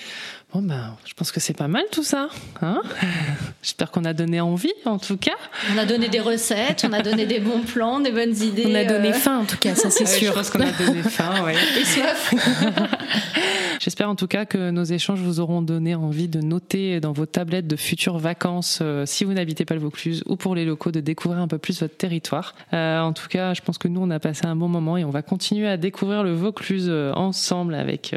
[0.55, 2.29] Bon ben, je pense que c'est pas mal tout ça.
[2.61, 2.81] Hein?
[3.61, 5.35] J'espère qu'on a donné envie, en tout cas.
[5.73, 8.67] On a donné des recettes, on a donné des bons plans, des bonnes idées.
[8.67, 9.13] On a donné euh.
[9.13, 10.29] faim, en tout cas, ça c'est sûr.
[10.29, 11.55] Je pense qu'on a donné faim, ouais.
[11.79, 12.33] Et soif.
[13.86, 17.27] J'espère en tout cas que nos échanges vous auront donné envie de noter dans vos
[17.27, 20.89] tablettes de futures vacances, euh, si vous n'habitez pas le Vaucluse, ou pour les locaux,
[20.89, 22.55] de découvrir un peu plus votre territoire.
[22.73, 25.05] Euh, en tout cas, je pense que nous, on a passé un bon moment et
[25.05, 28.15] on va continuer à découvrir le Vaucluse ensemble avec,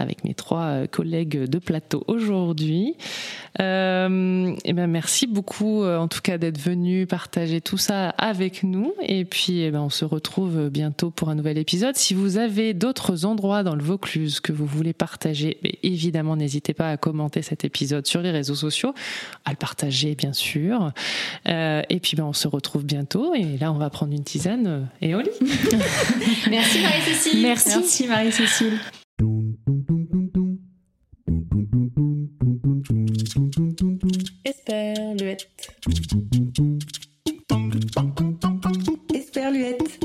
[0.00, 2.96] avec mes trois collègues de plateau aujourd'hui.
[3.60, 8.62] Euh, et ben merci beaucoup euh, en tout cas d'être venu partager tout ça avec
[8.62, 8.94] nous.
[9.02, 11.96] Et puis eh ben, on se retrouve bientôt pour un nouvel épisode.
[11.96, 16.90] Si vous avez d'autres endroits dans le Vaucluse que vous voulez partager, évidemment n'hésitez pas
[16.90, 18.94] à commenter cet épisode sur les réseaux sociaux,
[19.44, 20.92] à le partager bien sûr.
[21.48, 23.34] Euh, et puis ben, on se retrouve bientôt.
[23.34, 25.30] Et là on va prendre une tisane euh, et au lit.
[26.50, 27.42] merci Marie-Cécile.
[27.42, 28.78] Merci, merci Marie-Cécile.
[34.44, 35.48] Esperluette.
[39.14, 39.98] Esperluette.